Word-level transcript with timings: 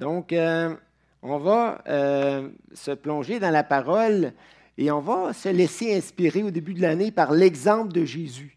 Donc, 0.00 0.32
euh, 0.32 0.74
on 1.20 1.36
va 1.36 1.82
euh, 1.86 2.48
se 2.72 2.90
plonger 2.92 3.38
dans 3.38 3.50
la 3.50 3.62
parole 3.62 4.32
et 4.78 4.90
on 4.90 5.00
va 5.00 5.34
se 5.34 5.50
laisser 5.50 5.94
inspirer 5.94 6.42
au 6.42 6.50
début 6.50 6.72
de 6.72 6.80
l'année 6.80 7.10
par 7.10 7.32
l'exemple 7.32 7.92
de 7.92 8.06
Jésus. 8.06 8.56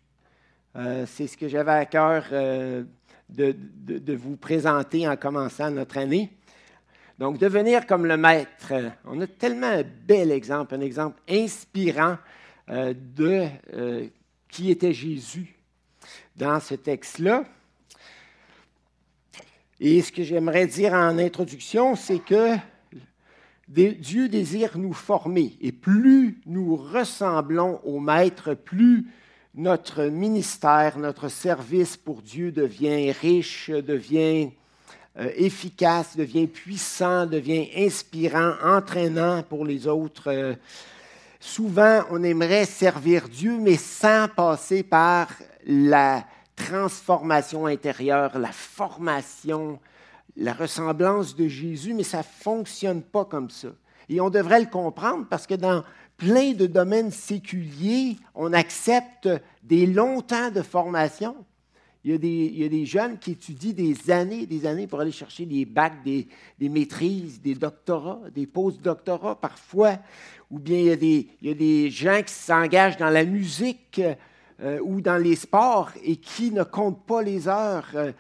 Euh, 0.78 1.06
c'est 1.06 1.28
ce 1.28 1.36
que 1.36 1.50
j'avais 1.50 1.74
à 1.74 1.86
cœur 1.86 2.24
de, 3.30 4.16
vous 4.16 4.38
présenter 4.38 5.06
en 5.06 5.18
commençant 5.18 5.70
notre 5.70 5.98
année. 5.98 6.32
Donc, 7.20 7.40
devenir 7.40 7.86
comme 7.88 8.06
le 8.06 8.16
Maître. 8.16 8.74
On 9.04 9.20
a 9.20 9.28
tellement 9.28 9.68
un 9.68 9.84
bel 9.84 10.32
exemple, 10.32 10.76
un 10.76 10.82
exemple 10.82 11.20
inspirant 11.30 12.18
de 12.70 13.48
qui 14.48 14.72
était 14.72 14.94
Jésus 14.94 15.54
dans 16.38 16.62
ce 16.62 16.76
texte-là. 16.76 17.44
Et 19.86 20.02
ce 20.02 20.14
que 20.14 20.24
j'aimerais 20.24 20.66
dire 20.66 20.94
en 20.94 21.18
introduction, 21.18 21.98
c'est 21.98 22.20
que 22.20 22.56
Dieu 23.68 24.30
désire 24.30 24.78
nous 24.78 24.94
former. 24.94 25.58
Et 25.60 25.74
plus 25.74 26.40
nous 26.46 26.78
ressemblons 26.78 27.82
au 27.84 28.00
Maître, 28.00 28.54
plus 28.54 29.06
notre 29.56 30.06
ministère, 30.06 30.98
notre 30.98 31.28
service 31.28 31.98
pour 31.98 32.22
Dieu 32.22 32.54
devient 32.54 33.12
riche, 33.12 33.72
devient 33.72 34.52
euh, 35.20 35.30
efficace, 35.36 36.16
devient 36.16 36.48
puissant, 36.48 37.26
devient 37.26 37.68
inspirant, 37.76 38.54
entraînant 38.64 39.44
pour 39.44 39.66
les 39.66 39.86
autres. 39.86 40.32
Euh, 40.32 40.54
souvent, 41.42 42.04
on 42.10 42.24
aimerait 42.24 42.64
servir 42.64 43.28
Dieu, 43.28 43.58
mais 43.60 43.76
sans 43.76 44.30
passer 44.34 44.82
par 44.82 45.28
la 45.68 46.24
transformation 46.56 47.66
intérieure, 47.66 48.38
la 48.38 48.52
formation, 48.52 49.80
la 50.36 50.54
ressemblance 50.54 51.36
de 51.36 51.48
Jésus, 51.48 51.94
mais 51.94 52.04
ça 52.04 52.20
ne 52.20 52.24
fonctionne 52.24 53.02
pas 53.02 53.26
comme 53.26 53.50
ça. 53.50 53.70
Et 54.10 54.20
on 54.20 54.30
devrait 54.30 54.60
le 54.60 54.68
comprendre 54.68 55.26
parce 55.30 55.48
que 55.48 55.54
dans 55.54 55.84
plein 56.18 56.54
de 56.54 56.68
domaines 56.68 57.12
séculiers, 57.12 58.18
on 58.36 58.54
accepte 58.54 59.30
des 59.64 59.86
longs 59.86 60.22
temps 60.22 60.52
de 60.52 60.62
formation. 60.62 61.36
Il 62.06 62.12
y, 62.12 62.66
a 62.66 62.68
des, 62.68 62.86
jeunes 62.86 63.18
qui 63.18 63.32
étudient 63.32 63.72
des 63.72 64.12
années 64.12 64.42
et 64.42 64.46
des 64.46 64.66
années 64.66 64.88
pour 64.88 65.00
aller 65.00 65.14
chercher 65.14 65.46
des 65.46 65.64
bacs, 65.64 66.04
des, 66.04 66.28
des 66.60 66.68
maîtrises, 66.68 67.40
des 67.40 67.56
doctorats, 67.56 68.20
des 68.36 68.46
post-doctorats 68.46 69.40
parfois. 69.40 70.00
Ou 70.52 70.60
bien 70.60 70.80
il 70.80 70.86
y 70.86 70.92
a 70.92 70.96
des, 70.98 71.30
il 71.42 71.48
y 71.48 71.52
a 71.52 71.54
des 71.54 71.90
gens 71.90 72.22
qui 72.22 72.34
s'engagent 72.34 72.98
dans 72.98 73.10
la 73.10 73.24
musique 73.24 74.02
euh, 74.62 74.80
ou 74.84 75.02
dans 75.02 75.18
les 75.18 75.36
sports 75.36 75.92
et 76.04 76.18
qui 76.18 76.52
ne 76.52 76.64
comptent 76.64 77.06
pas 77.06 77.22
les 77.22 77.48
heures 77.48 77.90
euh, 77.96 78.12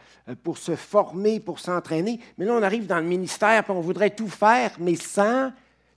pour 0.43 0.57
se 0.57 0.75
former, 0.75 1.39
pour 1.39 1.59
s'entraîner. 1.59 2.19
Mais 2.37 2.45
là, 2.45 2.53
on 2.53 2.63
arrive 2.63 2.87
dans 2.87 2.99
le 2.99 3.05
ministère, 3.05 3.63
et 3.67 3.71
on 3.71 3.81
voudrait 3.81 4.09
tout 4.09 4.27
faire, 4.27 4.71
mais 4.79 4.95
sans 4.95 5.51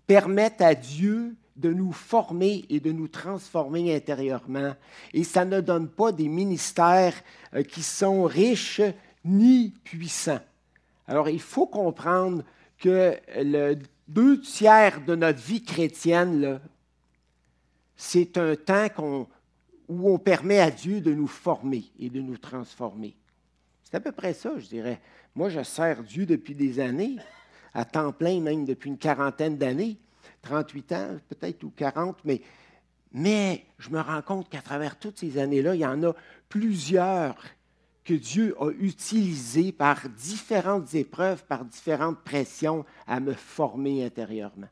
permettre 0.06 0.62
à 0.62 0.74
Dieu 0.74 1.34
de 1.56 1.72
nous 1.72 1.92
former 1.92 2.64
et 2.68 2.80
de 2.80 2.92
nous 2.92 3.08
transformer 3.08 3.94
intérieurement. 3.94 4.74
Et 5.14 5.24
ça 5.24 5.44
ne 5.44 5.60
donne 5.60 5.88
pas 5.88 6.12
des 6.12 6.28
ministères 6.28 7.14
euh, 7.54 7.62
qui 7.62 7.82
sont 7.82 8.24
riches 8.24 8.82
ni 9.24 9.72
puissants. 9.84 10.40
Alors, 11.08 11.28
il 11.28 11.40
faut 11.40 11.66
comprendre 11.66 12.42
que 12.78 13.16
le 13.36 13.76
deux 14.08 14.40
tiers 14.40 15.00
de 15.00 15.14
notre 15.16 15.40
vie 15.40 15.64
chrétienne, 15.64 16.60
c'est 17.96 18.36
un 18.38 18.54
temps 18.54 18.88
qu'on 18.94 19.26
où 19.88 20.10
on 20.10 20.18
permet 20.18 20.60
à 20.60 20.70
Dieu 20.70 21.00
de 21.00 21.12
nous 21.12 21.26
former 21.26 21.84
et 21.98 22.10
de 22.10 22.20
nous 22.20 22.38
transformer. 22.38 23.16
C'est 23.82 23.96
à 23.96 24.00
peu 24.00 24.12
près 24.12 24.34
ça, 24.34 24.58
je 24.58 24.66
dirais. 24.66 25.00
Moi, 25.34 25.48
je 25.48 25.62
sers 25.62 26.02
Dieu 26.02 26.26
depuis 26.26 26.54
des 26.54 26.80
années, 26.80 27.16
à 27.74 27.84
temps 27.84 28.12
plein 28.12 28.40
même 28.40 28.64
depuis 28.64 28.90
une 28.90 28.98
quarantaine 28.98 29.56
d'années, 29.56 29.98
38 30.42 30.92
ans 30.92 31.16
peut-être 31.28 31.62
ou 31.64 31.70
40, 31.70 32.18
mais, 32.24 32.40
mais 33.12 33.64
je 33.78 33.90
me 33.90 34.00
rends 34.00 34.22
compte 34.22 34.48
qu'à 34.48 34.62
travers 34.62 34.98
toutes 34.98 35.18
ces 35.18 35.38
années-là, 35.38 35.75
il 35.75 35.80
y 35.80 35.86
en 35.86 36.02
a 36.02 36.14
plusieurs 36.48 37.36
que 38.04 38.14
Dieu 38.14 38.56
a 38.60 38.70
utilisées 38.70 39.72
par 39.72 40.08
différentes 40.08 40.94
épreuves, 40.94 41.44
par 41.44 41.64
différentes 41.64 42.20
pressions 42.22 42.84
à 43.06 43.19
me 43.19 43.34
former 43.34 44.04
intérieurement. 44.04 44.69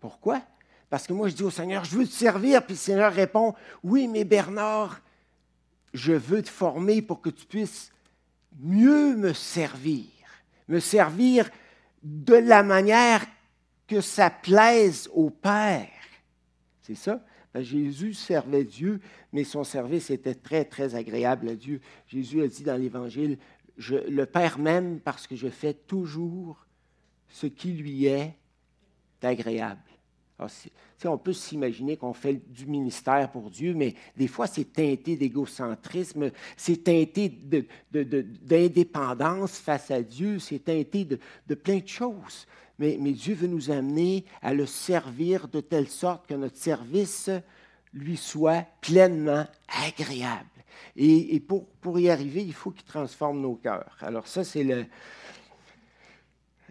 Pourquoi? 0.00 0.42
Parce 0.90 1.06
que 1.06 1.12
moi, 1.12 1.28
je 1.28 1.34
dis 1.34 1.42
au 1.42 1.50
Seigneur, 1.50 1.84
je 1.84 1.96
veux 1.96 2.06
te 2.06 2.12
servir. 2.12 2.64
Puis 2.64 2.74
le 2.74 2.78
Seigneur 2.78 3.12
répond, 3.12 3.54
oui, 3.82 4.08
mais 4.08 4.24
Bernard, 4.24 5.00
je 5.92 6.12
veux 6.12 6.42
te 6.42 6.48
former 6.48 7.02
pour 7.02 7.20
que 7.20 7.30
tu 7.30 7.46
puisses 7.46 7.92
mieux 8.58 9.16
me 9.16 9.32
servir. 9.32 10.06
Me 10.68 10.80
servir 10.80 11.50
de 12.02 12.34
la 12.34 12.62
manière 12.62 13.24
que 13.86 14.00
ça 14.00 14.30
plaise 14.30 15.08
au 15.12 15.30
Père. 15.30 15.88
C'est 16.82 16.94
ça? 16.94 17.24
Jésus 17.54 18.14
servait 18.14 18.64
Dieu, 18.64 19.00
mais 19.32 19.44
son 19.44 19.64
service 19.64 20.10
était 20.10 20.34
très, 20.34 20.64
très 20.64 20.94
agréable 20.94 21.48
à 21.48 21.54
Dieu. 21.54 21.80
Jésus 22.06 22.42
a 22.42 22.46
dit 22.46 22.62
dans 22.62 22.76
l'Évangile, 22.76 23.38
le 23.78 24.24
Père 24.24 24.58
m'aime 24.58 25.00
parce 25.00 25.26
que 25.26 25.36
je 25.36 25.48
fais 25.48 25.74
toujours 25.74 26.66
ce 27.28 27.46
qui 27.46 27.72
lui 27.72 28.06
est 28.06 28.34
agréable. 29.22 29.80
Ah, 30.40 30.46
on 31.04 31.18
peut 31.18 31.32
s'imaginer 31.32 31.96
qu'on 31.96 32.12
fait 32.12 32.34
du 32.52 32.66
ministère 32.66 33.30
pour 33.32 33.50
Dieu, 33.50 33.74
mais 33.74 33.94
des 34.16 34.28
fois, 34.28 34.46
c'est 34.46 34.72
teinté 34.72 35.16
d'égocentrisme, 35.16 36.30
c'est 36.56 36.84
teinté 36.84 37.28
d'indépendance 37.90 39.58
face 39.58 39.90
à 39.90 40.00
Dieu, 40.00 40.38
c'est 40.38 40.64
teinté 40.64 41.04
de, 41.04 41.54
plein 41.54 41.78
de 41.78 41.88
choses. 41.88 42.46
Mais, 42.78 42.96
Dieu 42.96 43.34
veut 43.34 43.48
nous 43.48 43.72
amener 43.72 44.24
à 44.40 44.54
le 44.54 44.66
servir 44.66 45.48
de 45.48 45.60
telle 45.60 45.88
sorte 45.88 46.28
que 46.28 46.34
notre 46.34 46.56
service 46.56 47.30
lui 47.92 48.16
soit 48.16 48.64
pleinement 48.80 49.44
agréable. 49.86 50.46
Et, 50.94 51.40
pour 51.40 51.98
y 51.98 52.10
arriver, 52.10 52.44
il 52.44 52.54
faut 52.54 52.70
qu'il 52.70 52.84
transforme 52.84 53.40
nos 53.40 53.56
cœurs. 53.56 53.96
Alors 54.02 54.28
ça, 54.28 54.44
c'est 54.44 54.62
le, 54.62 54.86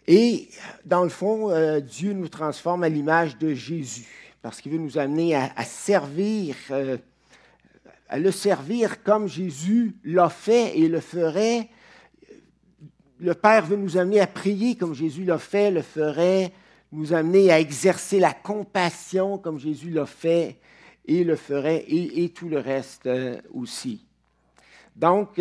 et 0.07 0.47
dans 0.85 1.03
le 1.03 1.09
fond, 1.09 1.51
euh, 1.51 1.81
Dieu 1.81 2.13
nous 2.13 2.29
transforme 2.29 2.83
à 2.83 2.89
l'image 2.89 3.37
de 3.37 3.53
Jésus, 3.53 4.07
parce 4.41 4.61
qu'il 4.61 4.71
veut 4.71 4.77
nous 4.77 4.97
amener 4.97 5.35
à, 5.35 5.63
servir, 5.65 6.55
euh, 6.71 6.97
à 8.07 8.17
le 8.17 8.31
servir 8.31 9.03
comme 9.03 9.27
Jésus 9.27 9.97
l'a 10.05 10.29
fait 10.29 10.79
et 10.79 10.87
le 10.87 11.01
ferait. 11.01 11.67
Le 13.19 13.33
Père 13.33 13.65
veut 13.65 13.75
nous 13.75 13.97
amener 13.97 14.21
à 14.21 14.27
prier 14.27 14.75
comme 14.75 14.93
Jésus 14.93 15.25
l'a 15.25 15.39
fait, 15.39 15.71
le 15.71 15.81
ferait, 15.81 16.53
nous 16.93 17.13
amener 17.13 17.51
à 17.51 17.59
exercer 17.59 18.19
la 18.19 18.31
compassion 18.31 19.37
comme 19.37 19.59
Jésus 19.59 19.89
l'a 19.89 20.05
fait 20.05 20.57
et 21.05 21.25
le 21.25 21.35
ferait, 21.35 21.83
et, 21.87 22.29
tout 22.29 22.47
le 22.47 22.59
reste 22.59 23.07
euh, 23.07 23.41
aussi. 23.53 24.05
Donc, 24.95 25.39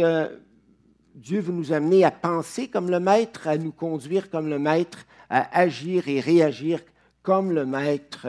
Dieu 1.16 1.40
veut 1.40 1.52
nous 1.52 1.72
amener 1.72 2.04
à 2.04 2.10
penser 2.10 2.68
comme 2.68 2.90
le 2.90 3.00
Maître, 3.00 3.48
à 3.48 3.56
nous 3.56 3.72
conduire 3.72 4.28
comme 4.28 4.50
le 4.50 4.58
Maître, 4.58 5.06
à 5.30 5.58
agir 5.58 6.08
et 6.08 6.20
réagir 6.20 6.80
comme 7.22 7.52
le 7.52 7.64
Maître. 7.64 8.26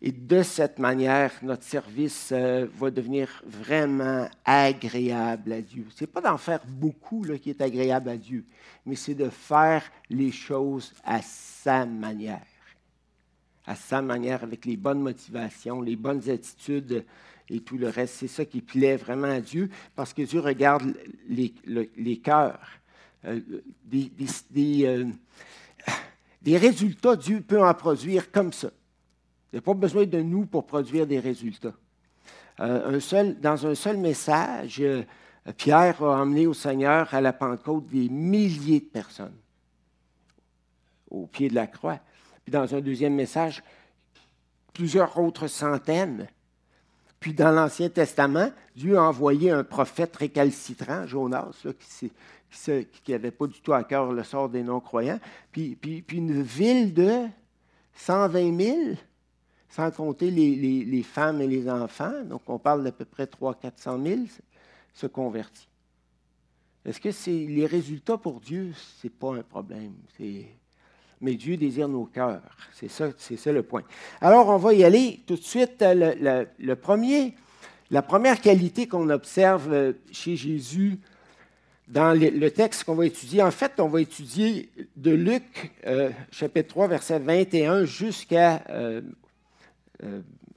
Et 0.00 0.12
de 0.12 0.44
cette 0.44 0.78
manière, 0.78 1.32
notre 1.42 1.64
service 1.64 2.28
euh, 2.30 2.68
va 2.76 2.92
devenir 2.92 3.42
vraiment 3.44 4.28
agréable 4.44 5.52
à 5.52 5.60
Dieu. 5.60 5.84
Ce 5.96 6.04
n'est 6.04 6.08
pas 6.08 6.20
d'en 6.20 6.38
faire 6.38 6.60
beaucoup 6.64 7.24
là, 7.24 7.36
qui 7.36 7.50
est 7.50 7.60
agréable 7.60 8.10
à 8.10 8.16
Dieu, 8.16 8.44
mais 8.86 8.94
c'est 8.94 9.16
de 9.16 9.28
faire 9.28 9.82
les 10.08 10.30
choses 10.30 10.94
à 11.02 11.20
sa 11.22 11.84
manière. 11.84 12.46
À 13.66 13.74
sa 13.74 14.00
manière, 14.00 14.44
avec 14.44 14.64
les 14.64 14.76
bonnes 14.76 15.00
motivations, 15.00 15.82
les 15.82 15.96
bonnes 15.96 16.30
attitudes 16.30 17.04
et 17.50 17.60
tout 17.60 17.78
le 17.78 17.88
reste. 17.88 18.14
C'est 18.14 18.28
ça 18.28 18.44
qui 18.44 18.60
plaît 18.60 18.96
vraiment 18.96 19.28
à 19.28 19.40
Dieu, 19.40 19.70
parce 19.94 20.12
que 20.12 20.22
Dieu 20.22 20.40
regarde 20.40 20.94
les, 21.28 22.16
cœurs. 22.18 22.60
Euh, 23.24 23.40
euh, 23.94 25.04
des, 26.42 26.56
résultats, 26.56 27.16
Dieu 27.16 27.40
peut 27.40 27.62
en 27.62 27.74
produire 27.74 28.30
comme 28.30 28.52
ça. 28.52 28.70
Il 29.52 29.56
n'y 29.56 29.58
a 29.58 29.62
pas 29.62 29.74
besoin 29.74 30.04
de 30.06 30.20
nous 30.20 30.46
pour 30.46 30.66
produire 30.66 31.06
des 31.06 31.20
résultats. 31.20 31.74
Euh, 32.60 32.96
un 32.96 33.00
seul, 33.00 33.40
dans 33.40 33.66
un 33.66 33.74
seul 33.74 33.96
message, 33.96 34.82
Pierre 35.56 36.02
a 36.02 36.20
emmené 36.20 36.46
au 36.46 36.54
Seigneur 36.54 37.12
à 37.14 37.20
la 37.20 37.32
Pentecôte 37.32 37.86
des 37.86 38.08
milliers 38.08 38.80
de 38.80 38.84
personnes 38.86 39.36
au 41.10 41.26
pied 41.26 41.48
de 41.48 41.54
la 41.54 41.66
croix. 41.66 41.98
Puis 42.44 42.52
dans 42.52 42.74
un 42.74 42.80
deuxième 42.80 43.14
message, 43.14 43.62
plusieurs 44.72 45.18
autres 45.18 45.46
centaines. 45.46 46.28
Puis 47.20 47.34
dans 47.34 47.50
l'Ancien 47.50 47.88
Testament, 47.88 48.50
Dieu 48.76 48.96
a 48.96 49.02
envoyé 49.02 49.50
un 49.50 49.64
prophète 49.64 50.14
récalcitrant, 50.16 51.06
Jonas, 51.06 51.50
qui 51.90 53.12
n'avait 53.12 53.30
pas 53.30 53.46
du 53.46 53.60
tout 53.60 53.72
à 53.72 53.82
cœur 53.84 54.12
le 54.12 54.22
sort 54.22 54.48
des 54.48 54.62
non-croyants, 54.62 55.20
puis, 55.50 55.76
une 56.12 56.42
ville 56.42 56.94
de 56.94 57.26
120 57.94 58.56
000, 58.56 58.78
sans 59.68 59.90
compter 59.90 60.30
les, 60.30 61.02
femmes 61.02 61.40
et 61.40 61.48
les 61.48 61.68
enfants, 61.68 62.24
donc 62.24 62.42
on 62.46 62.58
parle 62.58 62.84
d'à 62.84 62.92
peu 62.92 63.04
près 63.04 63.24
300-400 63.24 64.06
000, 64.06 64.20
se 64.94 65.06
convertit. 65.06 65.68
Est-ce 66.84 67.00
que 67.00 67.30
les 67.30 67.66
résultats 67.66 68.16
pour 68.16 68.40
Dieu, 68.40 68.72
ce 68.74 69.06
n'est 69.06 69.10
pas 69.10 69.34
un 69.34 69.42
problème. 69.42 69.94
Mais 71.20 71.34
Dieu 71.34 71.56
désire 71.56 71.88
nos 71.88 72.04
cœurs. 72.04 72.40
C'est 72.72 72.88
ça, 72.88 73.52
le 73.52 73.62
point. 73.62 73.82
Alors, 74.20 74.48
on 74.48 74.56
va 74.56 74.72
y 74.72 74.84
aller 74.84 75.20
tout 75.26 75.36
de 75.36 75.42
suite. 75.42 75.82
Le, 75.82 76.74
premier, 76.74 77.34
la 77.90 78.02
première 78.02 78.40
qualité 78.40 78.86
qu'on 78.86 79.10
observe 79.10 79.72
euh, 79.72 79.92
chez 80.12 80.36
Jésus 80.36 80.98
dans 81.88 82.18
le, 82.18 82.50
texte 82.50 82.84
qu'on 82.84 82.94
va 82.94 83.06
étudier, 83.06 83.42
en 83.42 83.50
fait, 83.50 83.80
on 83.80 83.88
va 83.88 84.00
étudier 84.00 84.68
de 84.96 85.10
Luc, 85.10 85.72
euh, 85.86 86.10
chapitre 86.30 86.68
3, 86.68 86.86
verset 86.88 87.18
21 87.18 87.84
jusqu'à, 87.86 88.62
euh, 88.68 89.00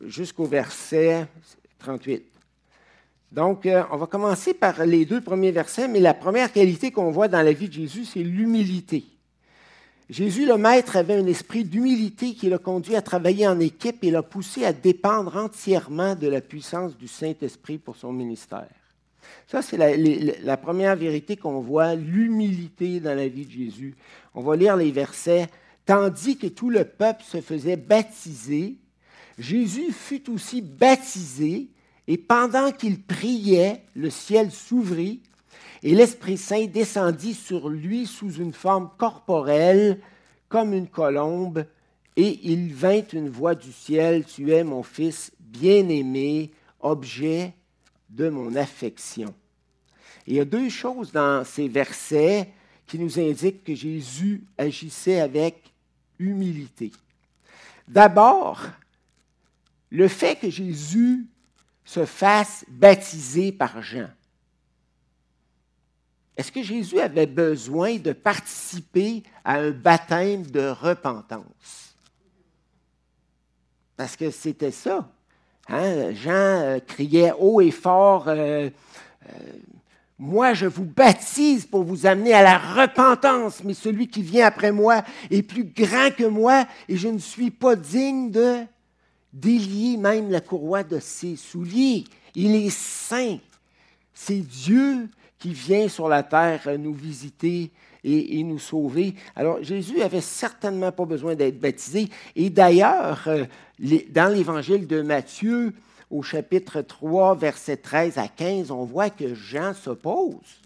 jusqu'au 0.02 0.46
verset 0.46 1.26
38. 1.80 2.32
Donc, 3.32 3.66
euh, 3.66 3.84
on 3.92 3.98
va 3.98 4.08
commencer 4.08 4.54
par 4.54 4.86
les 4.86 5.06
deux 5.06 5.22
premiers 5.22 5.52
versets, 5.52 5.88
mais 5.88 6.02
la 6.02 6.14
première 6.14 6.52
qualité 6.52 6.92
qu'on 6.92 7.12
voit 7.12 7.30
dans 7.30 7.42
la 7.42 7.54
vie 7.54 7.70
de 7.70 7.74
Jésus, 7.74 8.04
c'est 8.04 8.24
l'humilité. 8.24 9.06
Jésus, 10.12 10.46
le 10.46 10.58
Maître, 10.58 10.98
avait 10.98 11.16
un 11.16 11.26
esprit 11.26 11.64
d'humilité 11.64 12.34
qui 12.34 12.50
l'a 12.50 12.58
conduit 12.58 12.98
à 12.98 13.02
travailler 13.02 13.48
en 13.48 13.62
équipe 13.62 14.04
et 14.04 14.12
l'a 14.12 14.22
poussé 14.22 14.66
à 14.66 14.74
dépendre 14.74 15.38
entièrement 15.38 16.16
de 16.16 16.28
la 16.28 16.42
puissance 16.42 16.98
du 16.98 17.08
Saint-Esprit 17.08 17.78
pour 17.78 17.96
son 17.96 18.12
ministère. 18.12 18.68
Ça, 19.48 19.62
c'est 19.62 19.78
la, 19.78 20.58
première 20.58 20.98
vérité 20.98 21.38
qu'on 21.38 21.62
voit, 21.62 21.96
l'humilité 21.96 23.00
dans 23.00 23.16
la 23.16 23.30
vie 23.30 23.46
de 23.46 23.52
Jésus. 23.52 23.96
On 24.36 24.42
va 24.42 24.58
lire 24.58 24.76
les 24.76 24.92
versets. 24.92 25.48
Tandis 25.86 26.38
que 26.38 26.48
tout 26.48 26.70
le 26.70 26.84
peuple 26.84 27.24
se 27.24 27.40
faisait 27.40 27.78
baptiser, 27.78 28.76
Jésus 29.40 29.94
fut 29.94 30.30
aussi 30.30 30.62
baptisé 30.62 31.70
et 32.10 32.18
pendant 32.18 32.74
qu'il 32.74 33.02
priait, 33.02 33.84
le 33.96 34.10
ciel 34.10 34.52
s'ouvrit 34.52 35.22
et 35.84 35.96
l'Esprit 35.96 36.38
Saint 36.38 36.66
descendit 36.66 37.34
sur 37.34 37.70
lui 37.70 38.06
sous 38.06 38.34
une 38.34 38.54
forme 38.54 38.90
corporelle 38.98 40.00
comme 40.50 40.74
une 40.74 40.88
colombe, 40.88 41.66
et 42.18 42.40
il 42.44 42.74
vint 42.74 43.06
une 43.14 43.30
voix 43.30 43.56
du 43.56 43.72
ciel, 43.72 44.26
Tu 44.26 44.52
es 44.52 44.64
mon 44.64 44.84
Fils 44.84 45.32
bien-aimé, 45.40 46.52
objet 46.82 47.54
de 48.10 48.30
mon 48.30 48.56
affection. 48.56 49.34
il 50.28 50.36
y 50.36 50.40
a 50.40 50.46
deux 50.46 50.70
choses 50.70 51.12
dans 51.12 51.46
ces 51.46 51.68
versets 51.68 52.50
qui 52.86 53.00
nous 53.00 53.20
indiquent 53.20 53.64
que 53.64 53.74
Jésus 53.74 54.44
agissait 54.58 55.22
avec 55.22 55.72
humilité. 56.20 56.92
D'abord, 57.88 58.62
le 59.90 60.08
fait 60.08 60.36
que 60.38 60.50
Jésus 60.50 61.26
se 61.86 62.06
fasse 62.06 62.66
baptiser 62.70 63.52
par 63.52 63.82
Jean. 63.82 64.10
Est-ce 66.38 66.52
que 66.52 66.64
Jésus 66.64 67.00
avait 67.00 67.26
besoin 67.26 67.98
de 67.98 68.14
participer 68.14 69.24
à 69.44 69.56
un 69.56 69.72
baptême 69.72 70.44
de 70.44 70.70
repentance? 70.70 71.96
Parce 73.98 74.16
que 74.16 74.32
c'était 74.32 74.72
ça. 74.72 75.08
Hein? 75.68 76.14
Jean 76.14 76.32
euh, 76.32 76.80
criait 76.80 77.34
haut 77.38 77.62
et 77.62 77.72
fort, 77.72 78.28
euh, 78.28 78.70
euh, 79.30 79.34
Moi 80.18 80.54
je 80.54 80.66
vous 80.66 80.86
baptise 80.86 81.66
pour 81.66 81.84
vous 81.84 82.06
amener 82.06 82.34
à 82.34 82.42
la 82.42 82.58
repentance, 82.58 83.64
mais 83.64 83.74
celui 83.74 84.08
qui 84.08 84.22
vient 84.22 84.48
après 84.48 84.72
moi 84.72 85.04
est 85.30 85.44
plus 85.44 85.66
grand 85.66 86.10
que 86.16 86.26
moi 86.26 86.66
et 86.88 86.98
je 86.98 87.10
ne 87.10 87.20
suis 87.20 87.52
pas 87.52 87.76
digne 87.76 88.32
de 88.32 88.64
délier 89.34 89.98
même 89.98 90.32
la 90.32 90.42
courroie 90.42 90.84
de 90.84 91.00
ses 91.00 91.36
souliers. 91.36 92.06
Il 92.36 92.56
est 92.56 92.70
saint. 92.70 93.38
C'est 94.14 94.40
Dieu 94.40 95.08
qui 95.42 95.54
vient 95.54 95.88
sur 95.88 96.08
la 96.08 96.24
terre 96.24 96.62
nous 96.78 96.94
visiter 96.94 97.72
et, 98.04 98.44
nous 98.44 98.60
sauver. 98.60 99.16
Alors 99.36 99.62
Jésus 99.62 99.98
n'avait 99.98 100.22
certainement 100.22 100.92
pas 100.92 101.06
besoin 101.06 101.36
d'être 101.36 101.60
baptisé. 101.60 102.10
Et 102.36 102.50
d'ailleurs, 102.50 103.24
euh, 103.28 103.46
dans 104.10 104.34
l'évangile 104.34 104.88
de 104.88 105.02
Matthieu, 105.02 105.74
au 106.10 106.22
chapitre 106.22 106.82
3, 106.82 107.36
versets 107.36 107.78
13 107.78 108.18
à 108.18 108.28
15, 108.28 108.72
on 108.72 108.86
voit 108.86 109.10
que 109.10 109.34
Jean 109.34 109.74
s'oppose 109.74 110.62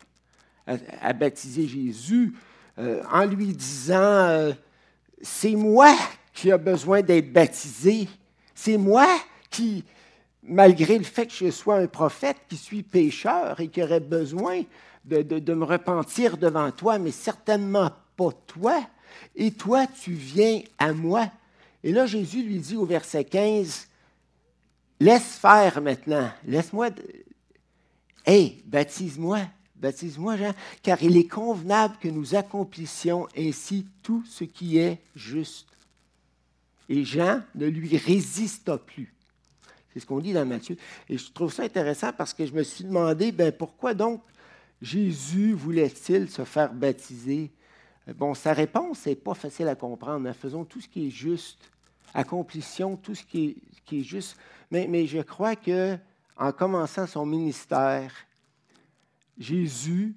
à, 0.68 1.13
baptiser 1.13 1.68
Jésus 1.68 2.33
euh, 2.78 3.01
en 3.12 3.25
lui 3.25 3.54
disant, 3.54 3.95
euh, 3.95 4.51
c'est 5.21 5.56
moi 5.56 5.95
qui 6.33 6.50
ai 6.50 6.57
besoin 6.57 7.01
d'être 7.01 7.31
baptisé 7.31 8.10
c'est 8.56 8.78
moi 8.78 9.06
qui, 9.51 9.83
malgré 10.47 10.97
le 10.97 11.03
fait 11.03 11.27
que 11.27 11.33
je 11.33 11.51
sois 11.51 11.77
un 11.77 11.88
prophète, 11.88 12.38
qui 12.47 12.57
suis 12.57 12.83
pécheur 12.83 13.59
et 13.59 13.68
qui 13.68 13.81
aurait 13.81 14.00
besoin 14.00 14.62
de, 15.06 15.53
me 15.53 15.65
repentir 15.65 16.38
devant 16.38 16.71
toi, 16.71 17.00
mais 17.00 17.12
certainement 17.12 17.92
pas 18.15 18.31
toi. 18.47 18.86
Et 19.36 19.51
toi, 19.51 19.88
tu 19.88 20.12
viens 20.13 20.62
à 20.77 20.94
moi. 20.94 21.30
Et 21.83 21.92
là, 21.92 22.06
Jésus 22.06 22.44
lui 22.44 22.59
dit 22.59 22.75
au 22.75 22.86
verset 22.86 23.25
15, 23.25 23.88
Laisse 25.00 25.36
faire 25.36 25.81
maintenant, 25.81 26.31
laisse-moi. 26.45 26.89
Hé, 28.25 28.63
baptise-moi, 28.65 29.42
baptise-moi, 29.75 30.38
Jean, 30.38 30.53
car 30.81 31.03
il 31.03 31.18
est 31.18 31.27
convenable 31.27 31.97
que 32.00 32.07
nous 32.07 32.33
accomplissions 32.33 33.27
ainsi 33.38 33.86
tout 34.01 34.24
ce 34.25 34.45
qui 34.45 34.77
est 34.77 35.00
juste. 35.15 35.68
Et 36.88 37.03
Jean 37.03 37.42
ne 37.56 37.68
lui 37.68 37.97
résista 37.97 38.77
plus. 38.77 39.14
C'est 39.95 40.01
ce 40.01 40.06
qu'on 40.06 40.19
dit 40.19 40.33
dans 40.33 40.45
Matthieu. 40.45 40.75
Et 41.07 41.18
je 41.18 41.31
trouve 41.31 41.53
ça 41.53 41.63
intéressant 41.63 42.12
parce 42.12 42.33
que 42.33 42.45
je 42.45 42.51
me 42.51 42.63
suis 42.63 42.83
demandé, 42.83 43.31
ben, 43.31 43.50
pourquoi 43.53 43.94
donc 43.94 44.21
Jésus 44.81 45.53
voulait-il 45.53 46.30
se 46.30 46.44
faire 46.44 46.74
baptiser? 46.74 47.50
Bon, 48.18 48.33
sa 48.33 48.51
réponse 48.51 49.06
n'est 49.06 49.15
pas 49.15 49.36
facile 49.36 49.69
à 49.69 49.75
comprendre. 49.75 50.30
Faisons 50.33 50.65
tout 50.65 50.81
ce 50.81 50.89
qui 50.89 51.07
est 51.07 51.12
juste. 51.12 51.71
Accomplissions 52.13 52.97
tout 52.97 53.15
ce 53.15 53.24
qui 53.24 53.45
est, 53.45 53.56
qui 53.86 54.01
est 54.01 54.03
juste. 54.03 54.36
Mais, 54.69 54.86
mais 54.89 55.07
je 55.07 55.19
crois 55.19 55.56
que 55.56 55.97
en 56.36 56.51
commençant 56.51 57.07
son 57.07 57.25
ministère, 57.25 58.13
Jésus 59.38 60.13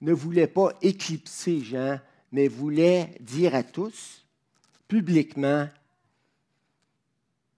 ne 0.00 0.12
voulait 0.12 0.48
pas 0.48 0.72
éclipser 0.82 1.60
Jean, 1.60 2.00
mais 2.32 2.48
voulait 2.48 3.16
dire 3.20 3.54
à 3.54 3.62
tous, 3.62 4.26
publiquement, 4.88 5.68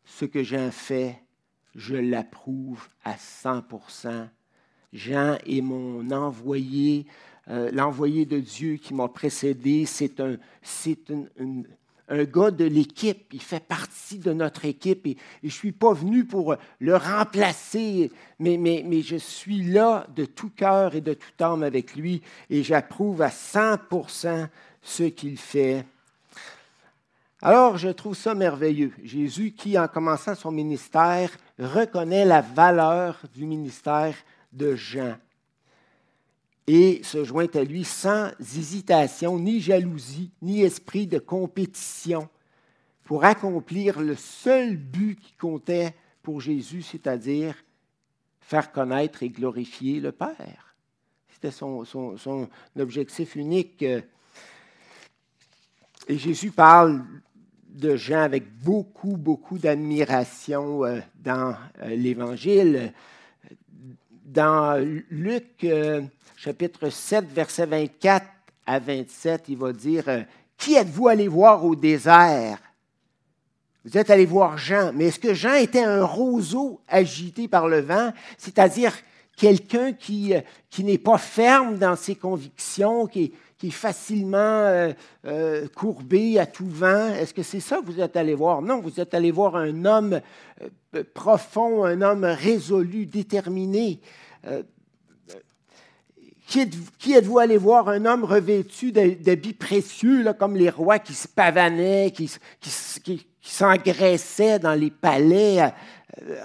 ce 0.04 0.26
que 0.26 0.42
Jean 0.42 0.70
fait, 0.70 1.18
je 1.76 1.94
l'approuve 1.94 2.88
à 3.04 3.14
100% 3.14 4.28
Jean 4.92 5.36
est 5.46 5.60
mon 5.60 6.10
envoyé, 6.10 7.06
euh, 7.48 7.70
l'envoyé 7.72 8.24
de 8.24 8.40
Dieu 8.40 8.76
qui 8.76 8.94
m'a 8.94 9.08
précédé. 9.08 9.84
C'est 9.84 10.20
un, 10.20 10.36
un 12.08 12.24
gars 12.24 12.50
de 12.50 12.64
l'équipe. 12.64 13.32
Il 13.32 13.42
fait 13.42 13.64
partie 13.64 14.18
de 14.18 14.32
notre 14.32 14.64
équipe 14.64 15.06
et, 15.06 15.16
je 15.42 15.48
ne 15.48 15.50
suis 15.50 15.72
pas 15.72 15.92
venu 15.92 16.24
pour 16.24 16.56
le 16.78 16.96
remplacer, 16.96 18.10
mais, 18.38 18.56
mais, 18.56 18.82
mais 18.86 19.02
je 19.02 19.16
suis 19.16 19.62
là 19.62 20.06
de 20.14 20.24
tout 20.24 20.50
cœur 20.50 20.94
et 20.94 21.00
de 21.00 21.14
toute 21.14 21.40
âme 21.40 21.62
avec 21.62 21.96
lui 21.96 22.22
et 22.50 22.62
j'approuve 22.62 23.22
à 23.22 23.28
100% 23.28 24.48
ce 24.82 25.02
qu'il 25.04 25.36
fait. 25.36 25.84
Alors, 27.42 27.76
je 27.76 27.88
trouve 27.88 28.16
ça 28.16 28.34
merveilleux. 28.34 28.92
Jésus 29.02 29.52
qui, 29.52 29.78
en 29.78 29.88
commençant 29.88 30.34
son 30.34 30.50
ministère, 30.50 31.30
reconnaît 31.58 32.24
la 32.24 32.40
valeur 32.40 33.20
du 33.34 33.44
ministère 33.44 34.14
de 34.52 34.74
Jean 34.74 35.16
et 36.66 37.00
se 37.04 37.24
joint 37.24 37.46
à 37.54 37.62
lui 37.62 37.84
sans 37.84 38.30
hésitation, 38.40 39.38
ni 39.38 39.60
jalousie, 39.60 40.32
ni 40.42 40.62
esprit 40.62 41.06
de 41.06 41.18
compétition 41.18 42.28
pour 43.04 43.24
accomplir 43.24 44.00
le 44.00 44.16
seul 44.16 44.76
but 44.76 45.18
qui 45.20 45.32
comptait 45.34 45.94
pour 46.22 46.40
Jésus, 46.40 46.82
c'est-à-dire 46.82 47.54
faire 48.40 48.72
connaître 48.72 49.22
et 49.22 49.28
glorifier 49.28 50.00
le 50.00 50.10
Père. 50.10 50.74
C'était 51.28 51.52
son, 51.52 51.84
son, 51.84 52.48
objectif 52.78 53.36
unique. 53.36 53.84
Et 56.08 56.18
Jésus 56.18 56.52
parle 56.52 57.02
de 57.68 57.96
gens 57.96 58.20
avec 58.20 58.44
beaucoup, 58.62 59.16
beaucoup 59.16 59.58
d'admiration 59.58 60.84
euh, 60.84 61.00
dans 61.22 61.56
euh, 61.82 61.96
l'Évangile. 61.96 62.92
Dans 64.24 64.80
Luc 65.10 65.64
euh, 65.64 66.02
chapitre 66.36 66.90
7, 66.90 67.24
verset 67.32 67.66
24 67.66 68.24
à 68.66 68.78
27, 68.78 69.46
il 69.48 69.56
va 69.56 69.72
dire, 69.72 70.04
Qui 70.56 70.76
êtes-vous 70.76 71.08
allé 71.08 71.26
voir 71.26 71.64
au 71.64 71.74
désert? 71.74 72.58
Vous 73.84 73.98
êtes 73.98 74.10
allé 74.10 74.26
voir 74.26 74.58
Jean, 74.58 74.92
mais 74.92 75.06
est-ce 75.06 75.18
que 75.18 75.34
Jean 75.34 75.54
était 75.54 75.84
un 75.84 76.04
roseau 76.04 76.80
agité 76.88 77.48
par 77.48 77.68
le 77.68 77.80
vent, 77.80 78.12
c'est-à-dire 78.36 78.92
quelqu'un 79.36 79.92
qui, 79.92 80.32
qui 80.70 80.82
n'est 80.82 80.98
pas 80.98 81.18
ferme 81.18 81.78
dans 81.78 81.94
ses 81.94 82.16
convictions, 82.16 83.06
qui, 83.06 83.32
est 83.62 83.70
facilement 83.70 84.36
euh, 84.38 84.92
euh, 85.26 85.66
courbé 85.74 86.38
à 86.38 86.46
tout 86.46 86.68
vent. 86.68 87.08
Est-ce 87.14 87.34
que 87.34 87.42
c'est 87.42 87.60
ça 87.60 87.78
que 87.78 87.86
vous 87.86 88.00
êtes 88.00 88.16
allé 88.16 88.34
voir? 88.34 88.62
Non, 88.62 88.80
vous 88.80 89.00
êtes 89.00 89.12
allé 89.12 89.30
voir 89.30 89.56
un 89.56 89.84
homme 89.84 90.20
euh, 90.94 91.04
profond, 91.14 91.84
un 91.84 92.00
homme 92.00 92.24
résolu, 92.24 93.06
déterminé, 93.06 94.00
qui, 96.46 96.60
êtes, 97.12 97.24
vous 97.24 97.38
allé 97.38 97.56
voir? 97.56 97.88
Un 97.88 98.04
homme 98.04 98.24
revêtu 98.24 98.92
d'habits 98.92 99.52
précieux, 99.52 100.24
comme 100.38 100.56
les 100.56 100.70
rois 100.70 100.98
qui 100.98 101.14
se 101.14 101.26
pavanaient, 101.26 102.12
qui, 102.12 102.30
s'engraissaient 103.42 104.58
dans 104.58 104.74
les 104.74 104.90
palais 104.90 105.60
euh, 105.60 105.68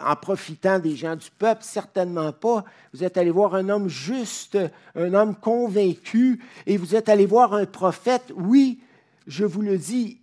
en 0.04 0.16
profitant 0.16 0.80
des 0.80 0.96
gens 0.96 1.16
du 1.16 1.30
peuple? 1.32 1.64
Certainement 1.64 2.32
pas. 2.32 2.66
Vous 2.94 3.04
êtes 3.04 3.18
allé 3.18 3.32
voir 3.32 3.56
un 3.56 3.70
homme 3.70 3.88
juste, 3.88 4.58
un 4.96 5.14
homme 5.14 5.36
convaincu, 5.36 6.44
et 6.66 6.78
vous 6.78 6.96
êtes 6.96 7.10
allé 7.10 7.26
voir 7.26 7.54
un 7.54 7.66
prophète. 7.66 8.34
Oui, 8.36 8.82
je 9.28 9.46
vous 9.46 9.62
le 9.62 9.78
dis, 9.78 10.20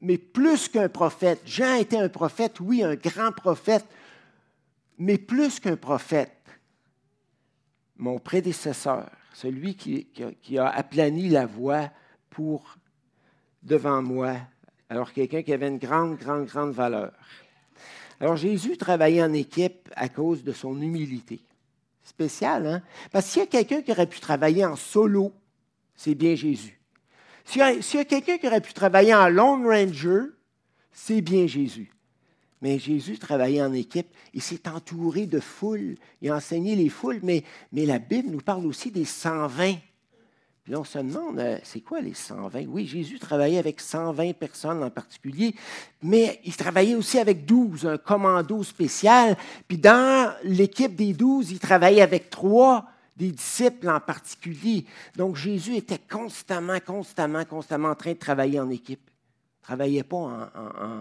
mais 0.00 0.18
plus 0.18 0.68
qu'un 0.68 0.88
prophète. 0.88 1.40
Jean 1.44 1.74
était 1.74 1.98
un 1.98 2.08
prophète, 2.08 2.60
oui, 2.60 2.82
un 2.82 2.94
grand 2.94 3.32
prophète, 3.32 3.86
mais 4.98 5.18
plus 5.18 5.60
qu'un 5.60 5.76
prophète 5.76 6.32
mon 7.98 8.18
prédécesseur, 8.18 9.10
celui 9.34 9.74
qui, 9.74 10.06
a, 10.56 10.68
aplani 10.68 11.28
la 11.28 11.46
voie 11.46 11.90
pour 12.30 12.78
devant 13.62 14.02
moi, 14.02 14.36
alors 14.88 15.12
quelqu'un 15.12 15.42
qui 15.42 15.52
avait 15.52 15.68
une 15.68 15.78
grande, 15.78 16.16
grande, 16.16 16.46
grande 16.46 16.72
valeur. 16.72 17.12
Alors 18.20 18.36
Jésus 18.36 18.76
travaillait 18.76 19.22
en 19.22 19.32
équipe 19.32 19.88
à 19.94 20.08
cause 20.08 20.42
de 20.42 20.52
son 20.52 20.80
humilité. 20.80 21.40
Spécial, 22.02 22.66
hein? 22.66 22.82
Parce 23.12 23.30
qu'il 23.30 23.40
y 23.40 23.44
a 23.44 23.46
quelqu'un 23.46 23.82
qui 23.82 23.92
aurait 23.92 24.08
pu 24.08 24.18
travailler 24.18 24.64
en 24.64 24.76
solo, 24.76 25.32
c'est 25.94 26.14
bien 26.14 26.34
Jésus. 26.34 26.80
S'il 27.44 27.60
y 27.60 27.62
a, 27.62 27.68
a 27.68 28.04
quelqu'un 28.04 28.38
qui 28.38 28.46
aurait 28.46 28.60
pu 28.60 28.72
travailler 28.72 29.14
en 29.14 29.28
Lone 29.28 29.66
Ranger, 29.66 30.30
c'est 30.92 31.20
bien 31.20 31.46
Jésus. 31.46 31.90
Mais 32.60 32.78
Jésus 32.78 33.18
travaillait 33.18 33.62
en 33.62 33.72
équipe. 33.72 34.08
Il 34.34 34.42
s'est 34.42 34.68
entouré 34.68 35.26
de 35.26 35.38
foules. 35.38 35.94
Il 36.20 36.30
a 36.30 36.36
enseigné 36.36 36.74
les 36.74 36.88
foules, 36.88 37.20
mais, 37.22 37.44
mais 37.72 37.86
la 37.86 37.98
Bible 37.98 38.30
nous 38.30 38.40
parle 38.40 38.66
aussi 38.66 38.90
des 38.90 39.04
120. 39.04 39.76
Là, 40.68 40.80
on 40.80 40.84
se 40.84 40.98
demande, 40.98 41.38
euh, 41.38 41.58
c'est 41.62 41.80
quoi 41.80 42.00
les 42.00 42.12
120? 42.12 42.66
Oui, 42.66 42.86
Jésus 42.86 43.18
travaillait 43.18 43.58
avec 43.58 43.80
120 43.80 44.34
personnes 44.34 44.82
en 44.82 44.90
particulier, 44.90 45.54
mais 46.02 46.40
il 46.44 46.54
travaillait 46.54 46.94
aussi 46.94 47.18
avec 47.18 47.46
12, 47.46 47.86
un 47.86 47.96
commando 47.96 48.62
spécial. 48.62 49.34
Puis 49.66 49.78
dans 49.78 50.34
l'équipe 50.44 50.94
des 50.94 51.14
12, 51.14 51.52
il 51.52 51.58
travaillait 51.58 52.02
avec 52.02 52.28
trois 52.28 52.84
des 53.16 53.32
disciples 53.32 53.88
en 53.88 53.98
particulier. 53.98 54.84
Donc 55.16 55.36
Jésus 55.36 55.74
était 55.74 55.98
constamment, 55.98 56.78
constamment, 56.84 57.44
constamment 57.46 57.88
en 57.88 57.94
train 57.94 58.12
de 58.12 58.18
travailler 58.18 58.60
en 58.60 58.68
équipe. 58.68 59.00
Il 59.10 59.62
ne 59.62 59.76
travaillait 59.76 60.04
pas 60.04 60.50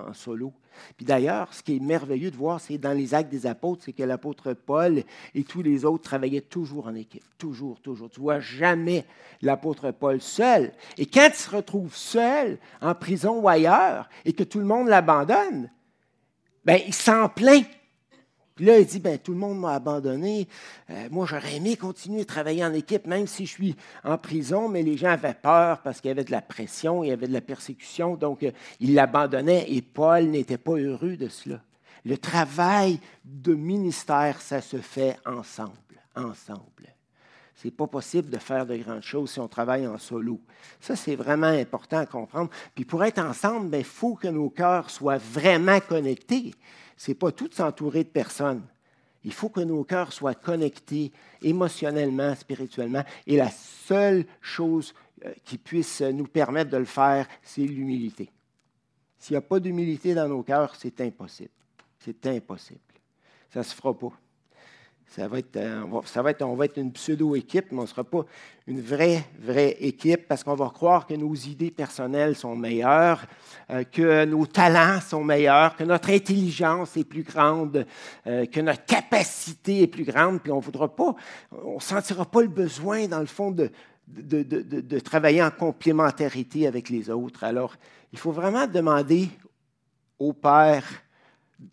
en 0.08 0.14
solo. 0.14 0.54
Puis 0.96 1.06
d'ailleurs, 1.06 1.54
ce 1.54 1.64
qui 1.64 1.78
est 1.78 1.80
merveilleux 1.80 2.32
de 2.32 2.36
voir, 2.36 2.60
c'est 2.60 2.78
dans 2.78 2.94
les 2.94 3.14
actes 3.14 3.30
des 3.30 3.46
apôtres, 3.46 3.84
c'est 3.86 3.94
que 3.94 4.04
l'apôtre 4.04 4.54
Paul 4.54 5.04
et 5.36 5.44
tous 5.44 5.62
les 5.62 5.86
autres 5.86 6.04
travaillaient 6.04 6.42
toujours 6.42 6.88
en 6.88 6.96
équipe. 6.96 7.24
Toujours, 7.38 7.80
toujours. 7.82 8.10
Tu 8.10 8.20
vois 8.20 8.40
jamais 8.40 9.06
l'apôtre 9.42 9.92
Paul 9.92 10.22
seul. 10.22 10.72
Et 10.98 11.06
quand 11.06 11.30
il 11.30 11.36
se 11.36 11.50
retrouve 11.50 11.96
seul, 11.96 12.58
en 12.82 12.96
prison 12.96 13.40
ou 13.40 13.48
ailleurs, 13.48 14.10
et 14.26 14.34
que 14.34 14.44
tout 14.44 14.60
le 14.60 14.66
monde 14.66 14.88
l'abandonne, 14.88 15.70
ben, 16.66 16.82
il 16.86 16.94
s'en 16.94 17.30
plaint. 17.30 17.66
Puis 18.58 18.66
là, 18.66 18.80
il 18.80 18.88
dit, 18.88 19.00
ben, 19.00 19.20
tout 19.20 19.34
le 19.34 19.38
monde 19.38 19.60
m'a 19.60 19.76
abandonné. 19.76 20.48
Euh, 20.90 21.08
moi, 21.12 21.28
j'aurais 21.30 21.58
aimé 21.58 21.78
continuer 21.78 22.22
à 22.22 22.26
travailler 22.26 22.66
en 22.66 22.74
équipe, 22.74 23.06
même 23.06 23.28
si 23.28 23.46
je 23.46 23.52
suis 23.52 23.76
en 24.04 24.18
prison, 24.18 24.68
mais 24.68 24.82
les 24.82 24.98
gens 24.98 25.12
avaient 25.12 25.36
peur 25.36 25.80
parce 25.84 26.02
qu'il 26.02 26.10
y 26.10 26.12
avait 26.12 26.24
de 26.24 26.32
la 26.32 26.42
pression, 26.42 27.04
il 27.04 27.10
y 27.10 27.12
avait 27.12 27.28
de 27.28 27.34
la 27.34 27.42
persécution, 27.42 28.16
donc 28.16 28.42
euh, 28.42 28.52
ils 28.80 28.96
l'abandonnaient 28.96 29.72
et 29.72 29.84
Paul 29.84 30.26
n'était 30.26 30.58
pas 30.58 30.74
heureux 30.74 31.18
de 31.18 31.30
cela. 31.30 31.62
Le 32.04 32.18
travail 32.18 33.00
de 33.24 33.54
ministère, 33.54 34.42
ça 34.42 34.60
se 34.60 34.78
fait 34.78 35.18
ensemble, 35.24 35.72
ensemble. 36.16 36.64
Ce 37.56 37.68
n'est 37.68 37.72
pas 37.72 37.88
possible 37.88 38.30
de 38.30 38.38
faire 38.38 38.66
de 38.66 38.76
grandes 38.78 39.04
choses 39.04 39.32
si 39.32 39.40
on 39.40 39.48
travaille 39.48 39.88
en 39.88 39.98
solo. 39.98 40.40
Ça, 40.80 40.96
c'est 40.96 41.16
vraiment 41.16 41.48
important 41.48 41.98
à 41.98 42.06
comprendre. 42.06 42.50
Puis 42.74 42.86
pour 42.86 43.04
être 43.04 43.20
ensemble, 43.20 43.66
il 43.66 43.70
ben, 43.70 43.84
faut 43.84 44.16
que 44.16 44.28
nos 44.28 44.50
cœurs 44.50 44.90
soient 44.90 45.18
vraiment 45.18 45.80
connectés 45.80 46.54
n'est 47.08 47.16
pas 47.16 47.32
tout 47.32 47.50
s'entourer 47.52 48.04
de 48.04 48.10
personnes. 48.10 48.64
Il 49.24 49.34
faut 49.34 49.50
que 49.50 49.60
nos 49.60 49.84
cœurs 49.84 50.14
soient 50.14 50.36
connectés 50.36 51.12
émotionnellement, 51.42 52.34
spirituellement. 52.36 53.04
Et 53.26 53.36
la 53.36 53.50
seule 53.50 54.26
chose 54.42 54.94
euh, 55.26 55.34
qui 55.44 55.58
puisse 55.58 56.02
nous 56.02 56.28
permettre 56.28 56.72
de 56.72 56.78
le 56.78 56.86
faire, 56.86 57.28
c'est 57.44 57.62
l'humilité. 57.62 58.30
S'il 59.18 59.34
n'y 59.34 59.40
a 59.40 59.42
pas 59.42 59.60
d'humilité 59.60 60.14
dans 60.14 60.28
nos 60.28 60.44
cœurs, 60.44 60.76
c'est 60.76 61.02
impossible. 61.02 61.50
C'est 62.00 62.26
impossible. 62.28 62.80
Ça 63.50 63.60
ne 63.60 63.64
se 63.64 63.76
fera 63.76 63.98
pas. 63.98 64.14
Euh, 65.20 66.02
ça 66.06 66.22
va 66.22 66.30
être, 66.30 66.44
on 66.44 66.56
va 66.56 66.66
être 66.66 66.78
une 66.78 66.92
pseudo-équipe, 66.92 67.72
mais 67.72 67.80
on 67.80 67.84
ne 67.84 67.88
sera 67.88 68.04
pas 68.04 68.26
une 68.68 68.82
vraie, 68.82 69.24
vraie 69.40 69.76
équipe 69.80 70.28
parce 70.28 70.44
qu'on 70.44 70.56
va 70.56 70.70
croire 70.70 71.08
que 71.08 71.16
nos 71.16 71.34
idées 71.34 71.72
personnelles 71.72 72.36
sont 72.36 72.56
meilleures, 72.56 73.26
euh, 73.72 73.84
que 73.84 74.26
nos 74.26 74.46
talents 74.46 75.02
sont 75.02 75.24
meilleurs, 75.24 75.76
que 75.76 75.84
notre 75.84 76.12
intelligence 76.12 76.98
est 76.98 77.04
plus 77.04 77.24
grande, 77.24 77.86
euh, 78.28 78.46
que 78.46 78.60
notre 78.60 78.86
capacité 78.86 79.84
est 79.84 79.88
plus 79.88 80.04
grande, 80.04 80.42
puis 80.42 80.52
on 80.52 80.60
voudra 80.60 80.94
pas, 80.96 81.16
on 81.52 81.80
sentira 81.80 82.26
pas 82.26 82.42
le 82.42 82.50
besoin, 82.50 83.08
dans 83.08 83.20
le 83.20 83.26
fond, 83.26 83.52
de, 83.52 83.72
de, 84.08 84.44
de, 84.44 84.62
de, 84.62 85.00
travailler 85.00 85.42
en 85.42 85.52
complémentarité 85.52 86.68
avec 86.68 86.90
les 86.90 87.10
autres. 87.10 87.44
Alors, 87.44 87.76
il 88.14 88.20
faut 88.20 88.32
vraiment 88.32 88.68
demander 88.68 89.30
au 90.20 90.32
Père 90.32 90.86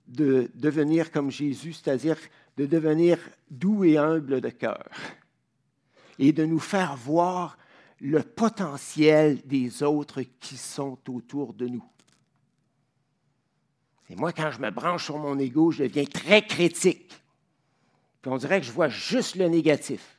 de 0.09 0.51
devenir 0.55 1.13
comme 1.13 1.31
Jésus, 1.31 1.75
c'est-à-dire 1.75 2.17
de 2.57 2.67
devenir 2.67 3.19
doux 3.51 3.85
et 3.85 3.99
humble 3.99 4.41
de 4.41 4.51
cœur 4.51 4.89
et 6.19 6.33
de 6.33 6.45
nous 6.45 6.61
faire 6.61 6.97
voir 6.97 7.59
le 8.01 8.23
potentiel 8.23 9.41
des 9.45 9.83
autres 9.83 10.23
qui 10.23 10.57
sont 10.57 10.99
autour 11.09 11.55
de 11.55 11.67
nous. 11.67 11.85
Et 14.11 14.17
moi, 14.17 14.33
quand 14.33 14.51
je 14.51 14.61
me 14.61 14.71
branche 14.71 15.05
sur 15.05 15.19
mon 15.19 15.39
ego, 15.39 15.71
je 15.71 15.85
deviens 15.85 16.05
très 16.05 16.43
critique. 16.43 17.13
Puis 18.21 18.31
on 18.31 18.37
dirait 18.37 18.61
que 18.61 18.67
je 18.67 18.73
vois 18.73 18.89
juste 18.89 19.37
le 19.37 19.49
négatif. 19.49 20.19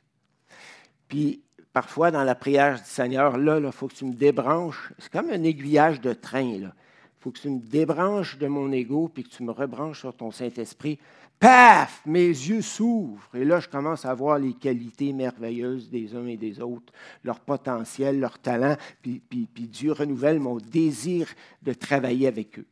Puis 1.08 1.42
parfois, 1.72 2.10
dans 2.10 2.24
la 2.24 2.34
prière 2.34 2.78
du 2.78 2.84
Seigneur, 2.88 3.38
là, 3.38 3.58
il 3.58 3.72
faut 3.72 3.88
que 3.88 3.94
tu 3.94 4.04
me 4.04 4.14
débranches. 4.14 4.92
C'est 4.98 5.10
comme 5.10 5.30
un 5.30 5.42
aiguillage 5.42 6.00
de 6.00 6.12
train. 6.12 6.42
Il 6.42 6.72
faut 7.20 7.30
que 7.30 7.38
tu 7.38 7.48
me 7.48 7.60
débranches 7.60 8.38
de 8.38 8.48
mon 8.48 8.72
ego 8.72 9.08
puis 9.08 9.24
que 9.24 9.28
tu 9.28 9.42
me 9.42 9.52
rebranches 9.52 10.00
sur 10.00 10.14
ton 10.14 10.30
Saint-Esprit 10.30 10.98
paf, 11.38 12.02
mes 12.06 12.28
yeux 12.28 12.62
s'ouvrent. 12.62 13.34
Et 13.34 13.44
là, 13.44 13.60
je 13.60 13.68
commence 13.68 14.04
à 14.04 14.14
voir 14.14 14.38
les 14.38 14.54
qualités 14.54 15.12
merveilleuses 15.12 15.90
des 15.90 16.14
uns 16.14 16.26
et 16.26 16.36
des 16.36 16.60
autres, 16.60 16.92
leur 17.24 17.40
potentiel, 17.40 18.20
leur 18.20 18.38
talent, 18.38 18.76
puis, 19.02 19.20
puis, 19.28 19.66
Dieu 19.66 19.92
renouvelle 19.92 20.40
mon 20.40 20.56
désir 20.56 21.28
de 21.62 21.72
travailler 21.72 22.26
avec 22.26 22.58
eux. 22.58 22.66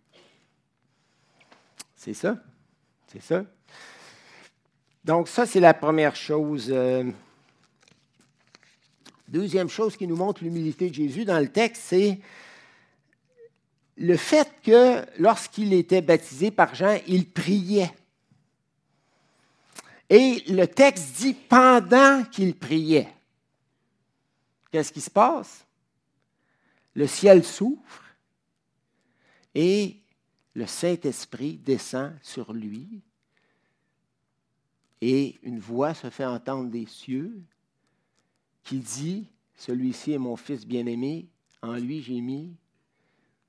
C'est 1.95 2.15
ça? 2.15 2.37
C'est 3.07 3.23
ça? 3.23 3.45
Donc, 5.05 5.29
ça, 5.29 5.47
c'est 5.47 5.61
la 5.61 5.75
première 5.75 6.17
chose. 6.17 6.69
Euh, 6.71 7.05
deuxième 9.29 9.69
chose 9.69 9.97
qui 9.97 10.07
nous 10.07 10.17
montre 10.17 10.43
l'humilité 10.43 10.89
de 10.89 10.95
Jésus 10.95 11.25
dans 11.25 11.39
le 11.39 11.49
texte, 11.49 11.83
c'est 11.87 12.19
le 13.97 14.17
fait 14.17 14.49
que 14.63 15.05
lorsqu'il 15.19 15.73
était 15.73 16.03
baptisé 16.03 16.51
par 16.51 16.75
Jean, 16.75 16.99
il 17.07 17.29
priait. 17.29 17.93
Et 20.15 20.45
le 20.47 20.69
texte 20.69 21.17
dit 21.17 21.35
pendant 21.35 22.23
qu'il 22.27 22.55
priait. 22.55 23.13
Qu'est-ce 24.71 24.93
qui 24.93 25.01
se 25.01 25.11
passe? 25.11 25.67
Le 26.95 27.09
ciel 27.09 27.43
s'ouvre 27.43 28.01
et 29.57 29.97
le 30.55 30.69
Saint-Esprit 30.69 31.57
descend 31.57 32.13
sur 32.23 32.53
lui 32.53 33.03
et 35.01 35.37
une 35.43 35.59
voix 35.59 35.95
se 35.95 36.09
fait 36.11 36.25
entendre 36.25 36.71
des 36.71 36.87
cieux 36.87 37.43
qui 38.63 38.79
dit, 38.79 39.27
celui-ci 39.57 40.13
est 40.13 40.19
mon 40.19 40.37
fils 40.37 40.65
bien-aimé, 40.65 41.27
en 41.61 41.75
lui 41.75 42.01
j'ai 42.03 42.21
mis 42.21 42.55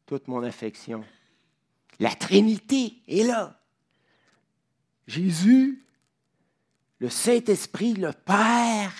toute 0.07 0.27
mon 0.27 0.41
affection. 0.41 1.05
La 1.99 2.15
Trinité 2.15 2.95
est 3.07 3.23
là. 3.23 3.61
Jésus 5.05 5.85
le 7.05 7.11
Saint-Esprit, 7.11 7.93
le 7.93 8.13
Père, 8.13 8.91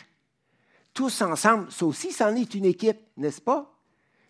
tous 0.94 1.24
ensemble. 1.24 1.72
Ça 1.72 1.88
aussi, 1.88 2.12
c'en 2.12 2.36
est 2.36 2.54
une 2.54 2.66
équipe, 2.66 3.00
n'est-ce 3.18 3.42
pas? 3.42 3.76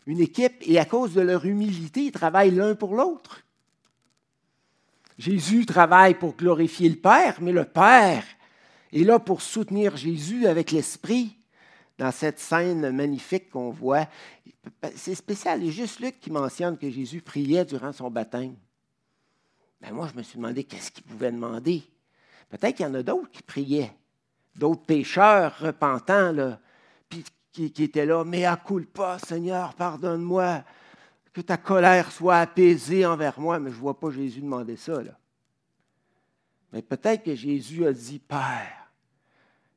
Une 0.05 0.21
équipe, 0.21 0.55
et 0.61 0.79
à 0.79 0.85
cause 0.85 1.13
de 1.13 1.19
leur 1.19 1.45
humilité, 1.45 2.05
ils 2.05 2.11
travaillent 2.13 2.55
l'un 2.55 2.75
pour 2.75 2.95
l'autre. 2.95 3.41
Jésus 5.17 5.65
travaille 5.65 6.15
pour 6.17 6.37
glorifier 6.37 6.87
le 6.87 6.95
Père, 6.95 7.41
mais 7.41 7.51
le 7.51 7.65
Père 7.65 8.23
est 8.93 9.03
là 9.03 9.19
pour 9.19 9.41
soutenir 9.41 9.97
Jésus 9.97 10.47
avec 10.47 10.71
l'Esprit 10.71 11.35
dans 11.97 12.13
cette 12.13 12.39
scène 12.39 12.91
magnifique 12.91 13.49
qu'on 13.49 13.71
voit. 13.71 14.07
C'est 14.95 15.15
spécial. 15.15 15.61
A 15.61 15.69
juste 15.69 15.99
Luc 15.99 16.21
qui 16.21 16.31
mentionne 16.31 16.77
que 16.77 16.89
Jésus 16.89 17.21
priait 17.21 17.65
durant 17.65 17.91
son 17.91 18.09
baptême. 18.09 18.55
Ben 19.81 19.91
moi, 19.91 20.07
je 20.13 20.17
me 20.17 20.23
suis 20.23 20.37
demandé 20.37 20.63
qu'est-ce 20.63 20.91
qu'il 20.91 21.03
pouvait 21.03 21.33
demander. 21.33 21.83
Peut-être 22.57 22.77
qu'il 22.77 22.85
y 22.85 22.89
en 22.89 22.93
a 22.93 23.03
d'autres 23.03 23.29
qui 23.31 23.43
priaient 23.43 23.93
d'autres 24.55 24.85
pécheurs 24.85 25.59
repentants, 25.59 26.31
là, 26.31 26.59
qui, 27.51 27.65
étaient 27.83 28.05
là, 28.05 28.23
mais 28.23 28.45
à 28.45 28.57
pas, 28.93 29.19
Seigneur, 29.19 29.73
pardonne-moi, 29.73 30.63
que 31.33 31.41
ta 31.41 31.57
colère 31.57 32.11
soit 32.11 32.37
apaisée 32.37 33.05
envers 33.05 33.39
moi, 33.41 33.59
mais 33.59 33.71
je 33.71 33.75
ne 33.75 33.81
vois 33.81 33.99
pas 33.99 34.09
Jésus 34.09 34.39
demander 34.39 34.77
ça. 34.77 35.03
Là. 35.03 35.17
Mais 36.71 36.81
peut-être 36.81 37.23
que 37.23 37.35
Jésus 37.35 37.85
a 37.85 37.91
dit, 37.91 38.19
Père, 38.19 38.89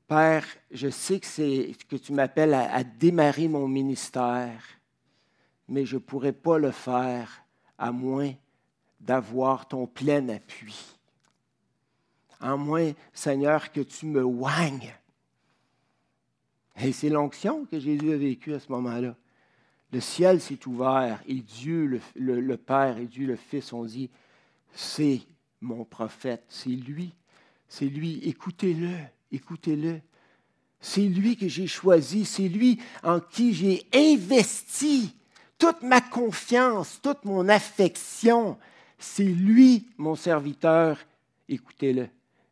Père, 0.07 0.47
je 0.71 0.89
sais 0.89 1.19
que, 1.19 1.27
c'est, 1.27 1.73
que 1.89 1.97
tu 1.97 2.13
m'appelles 2.13 2.55
à, 2.55 2.73
à 2.73 2.85
démarrer 2.85 3.49
mon 3.49 3.67
ministère, 3.67 4.63
mais 5.67 5.85
je 5.85 5.97
ne 5.97 6.01
pourrais 6.01 6.33
pas 6.33 6.59
le 6.59 6.71
faire 6.71 7.45
à 7.77 7.91
moins 7.91 8.33
d'avoir 9.01 9.67
ton 9.67 9.89
plein 9.89 10.29
appui. 10.29 10.98
À 12.41 12.57
moins, 12.57 12.93
Seigneur, 13.13 13.73
que 13.73 13.81
tu 13.81 14.07
me 14.07 14.23
oignes. 14.23 14.95
Et 16.81 16.93
c'est 16.93 17.09
l'onction 17.09 17.65
que 17.65 17.81
Jésus 17.81 18.13
a 18.13 18.17
vécue 18.17 18.55
à 18.55 18.61
ce 18.61 18.71
moment-là. 18.71 19.17
Le 19.91 20.01
ciel 20.01 20.41
s'est 20.41 20.67
ouvert 20.67 21.23
et 21.27 21.37
Dieu, 21.37 22.01
le, 22.15 22.41
le, 22.41 22.57
Père 22.57 22.99
et 22.99 23.07
Dieu, 23.07 23.27
le 23.27 23.37
Fils, 23.37 23.73
ont 23.73 23.85
dit, 23.85 24.11
c'est 24.73 25.23
mon 25.61 25.85
prophète, 25.85 26.45
c'est 26.49 26.69
lui, 26.69 27.13
c'est 27.69 27.87
lui, 27.87 28.21
écoutez-le, 28.25 28.91
écoutez-le. 29.33 30.01
C'est 30.81 31.07
lui 31.09 31.37
que 31.37 31.49
j'ai 31.49 31.67
choisi, 31.67 32.25
c'est 32.25 32.49
lui 32.49 32.79
en 33.03 33.19
qui 33.19 33.53
j'ai 33.53 33.87
investi 33.93 35.15
toute 35.59 35.83
ma 35.83 36.01
confiance, 36.01 37.01
toute 37.03 37.25
mon 37.25 37.49
affection. 37.49 38.57
C'est 38.99 39.25
lui, 39.25 39.89
mon 39.97 40.15
serviteur. 40.15 40.99
Écoutez-le. 41.49 42.09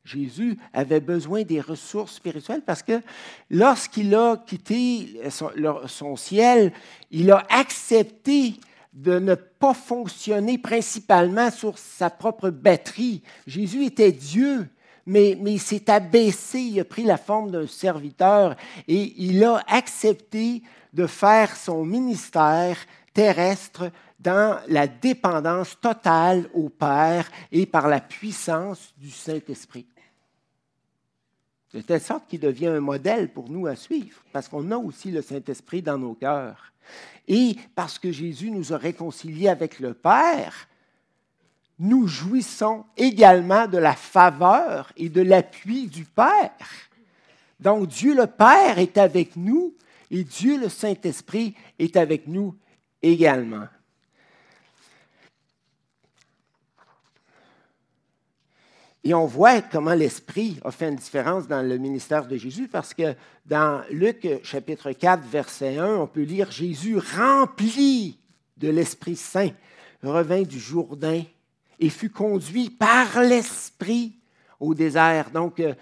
Jésus 0.07 0.57
avait 0.73 1.01
besoin 1.01 1.43
des 1.43 1.61
ressources 1.61 2.15
spirituelles 2.15 2.63
parce 2.65 2.83
que 2.83 3.01
lorsqu'il 3.51 4.15
a 4.15 4.37
quitté 4.37 5.21
son, 5.31 6.17
ciel, 6.17 6.73
il 7.11 7.31
a 7.33 7.45
accepté 7.51 8.55
de 8.93 9.19
ne 9.19 9.35
pas 9.35 9.75
fonctionner 9.75 10.59
principalement 10.59 11.51
sur 11.51 11.77
sa 11.77 12.09
propre 12.09 12.51
batterie. 12.51 13.23
Jésus 13.47 13.85
était 13.85 14.13
Dieu, 14.13 14.69
mais, 15.05 15.37
mais 15.41 15.55
il 15.55 15.61
s'est 15.61 15.91
abaissé, 15.91 16.61
il 16.61 16.81
a 16.81 16.85
pris 16.85 17.05
la 17.05 17.19
forme 17.19 17.51
d'un 17.51 17.67
serviteur 17.67 18.57
et 18.89 19.13
il 19.19 19.45
a 19.45 19.63
accepté 19.69 20.63
de 20.93 21.07
faire 21.07 21.57
son 21.57 21.85
ministère 21.85 22.79
terrestre 23.13 23.91
dans 24.19 24.59
la 24.69 24.87
dépendance 24.87 25.79
totale 25.81 26.49
au 26.55 26.69
Père 26.69 27.31
et 27.53 27.67
par 27.67 27.89
la 27.89 28.01
puissance 28.01 28.95
du 28.97 29.11
Saint-Esprit. 29.11 29.87
De 31.75 31.81
telle 31.81 32.01
sorte 32.01 32.29
qu'il 32.29 32.41
devient 32.41 32.69
un 32.69 32.81
modèle 32.81 33.29
pour 33.29 33.51
nous 33.51 33.67
à 33.67 33.77
suivre, 33.77 34.23
parce 34.33 34.49
qu'on 34.49 34.71
a 34.71 34.77
aussi 34.77 35.11
le 35.11 35.23
Saint-Esprit 35.23 35.83
dans 35.83 35.99
nos 35.99 36.15
cœurs. 36.15 36.73
Et 37.29 37.57
parce 37.75 37.99
que 37.99 38.13
Jésus 38.13 38.51
nous 38.51 38.73
a 38.73 38.79
réconciliés 38.79 39.49
avec 39.49 39.81
le 39.81 39.93
Père, 39.93 40.69
nous 41.79 42.07
jouissons 42.07 42.85
également 42.97 43.67
de 43.67 43.79
la 43.79 43.95
faveur 43.95 44.93
et 44.97 45.09
de 45.09 45.21
l'appui 45.21 45.89
du 45.89 46.05
Père. 46.05 46.89
Donc 47.61 47.89
Dieu 47.89 48.15
le 48.15 48.27
Père 48.27 48.79
est 48.79 48.97
avec 48.97 49.37
nous 49.37 49.75
et 50.11 50.25
Dieu 50.25 50.59
le 50.59 50.69
Saint-Esprit 50.69 51.55
est 51.79 51.97
avec 51.97 52.27
nous 52.27 52.55
également. 53.03 53.67
Et 59.07 59.15
on 59.15 59.25
voit 59.25 59.63
comment 59.63 59.95
l'Esprit 59.95 60.59
a 60.65 60.73
fait 60.73 60.89
une 60.89 60.97
différence 60.97 61.47
dans 61.47 61.63
le 61.63 61.79
ministère 61.79 62.27
de 62.27 62.37
Jésus 62.37 62.67
parce 62.67 62.93
que 62.93 63.15
dans 63.47 63.81
Luc 63.89 64.27
chapitre 64.43 64.91
4, 64.91 65.23
verset 65.29 65.79
1, 65.79 65.95
on 65.95 66.09
peut 66.09 66.25
lire 66.25 66.51
Jésus 66.51 66.99
rempli 66.99 68.19
de 68.57 68.69
l'Esprit 68.69 69.15
Saint 69.15 69.51
revint 70.03 70.43
du 70.43 70.59
Jourdain 70.59 71.23
et 71.79 71.89
fut 71.89 72.11
conduit 72.11 72.69
par 72.69 73.23
l'Esprit 73.23 74.17
au 74.59 74.75
désert. 74.75 75.31
Donc, 75.31 75.61
euh, 75.61 75.75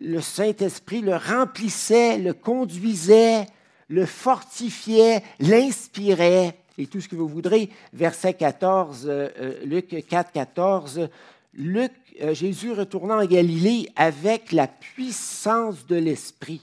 le 0.00 0.22
Saint-Esprit 0.22 1.02
le 1.02 1.16
remplissait, 1.16 2.16
le 2.16 2.32
conduisait, 2.32 3.44
le 3.88 4.06
fortifiait, 4.06 5.22
l'inspirait 5.38 6.56
et 6.78 6.86
tout 6.86 7.02
ce 7.02 7.08
que 7.08 7.16
vous 7.16 7.28
voudrez. 7.28 7.68
Verset 7.92 8.32
14, 8.32 9.04
euh, 9.06 9.28
euh, 9.38 9.64
Luc 9.66 10.06
4, 10.08 10.32
14. 10.32 11.10
Luc, 11.54 11.92
Jésus 12.32 12.72
retournant 12.72 13.20
en 13.20 13.26
Galilée 13.26 13.88
avec 13.96 14.52
la 14.52 14.66
puissance 14.66 15.86
de 15.86 15.96
l'Esprit 15.96 16.62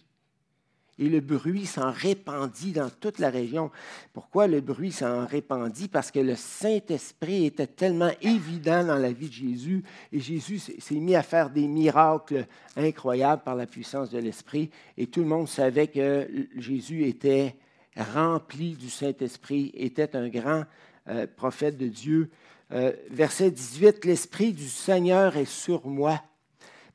et 0.99 1.10
le 1.10 1.19
bruit 1.19 1.65
s'en 1.65 1.91
répandit 1.91 2.71
dans 2.71 2.89
toute 2.89 3.19
la 3.19 3.29
région. 3.29 3.71
Pourquoi 4.13 4.47
le 4.47 4.62
bruit 4.62 4.91
s'en 4.91 5.25
répandit? 5.25 5.88
Parce 5.88 6.12
que 6.12 6.19
le 6.19 6.36
Saint-Esprit 6.36 7.45
était 7.45 7.67
tellement 7.67 8.12
évident 8.21 8.83
dans 8.83 8.97
la 8.97 9.12
vie 9.12 9.27
de 9.27 9.33
Jésus 9.33 9.83
et 10.12 10.19
Jésus 10.19 10.60
s'est 10.60 10.95
mis 10.95 11.15
à 11.15 11.23
faire 11.23 11.49
des 11.49 11.67
miracles 11.67 12.47
incroyables 12.75 13.43
par 13.43 13.55
la 13.55 13.67
puissance 13.67 14.10
de 14.10 14.19
l'Esprit 14.19 14.71
et 14.97 15.07
tout 15.07 15.21
le 15.21 15.27
monde 15.27 15.47
savait 15.47 15.88
que 15.88 16.27
Jésus 16.57 17.05
était 17.05 17.55
rempli 17.95 18.73
du 18.73 18.89
Saint-Esprit, 18.89 19.71
était 19.75 20.15
un 20.15 20.29
grand 20.29 20.63
euh, 21.10 21.27
prophète 21.36 21.77
de 21.77 21.88
Dieu. 21.88 22.29
Euh, 22.73 22.91
verset 23.10 23.51
18, 23.51 24.06
L'Esprit 24.06 24.51
du 24.51 24.67
Seigneur 24.67 25.38
est 25.38 25.45
sur 25.45 25.88
moi 25.88 26.21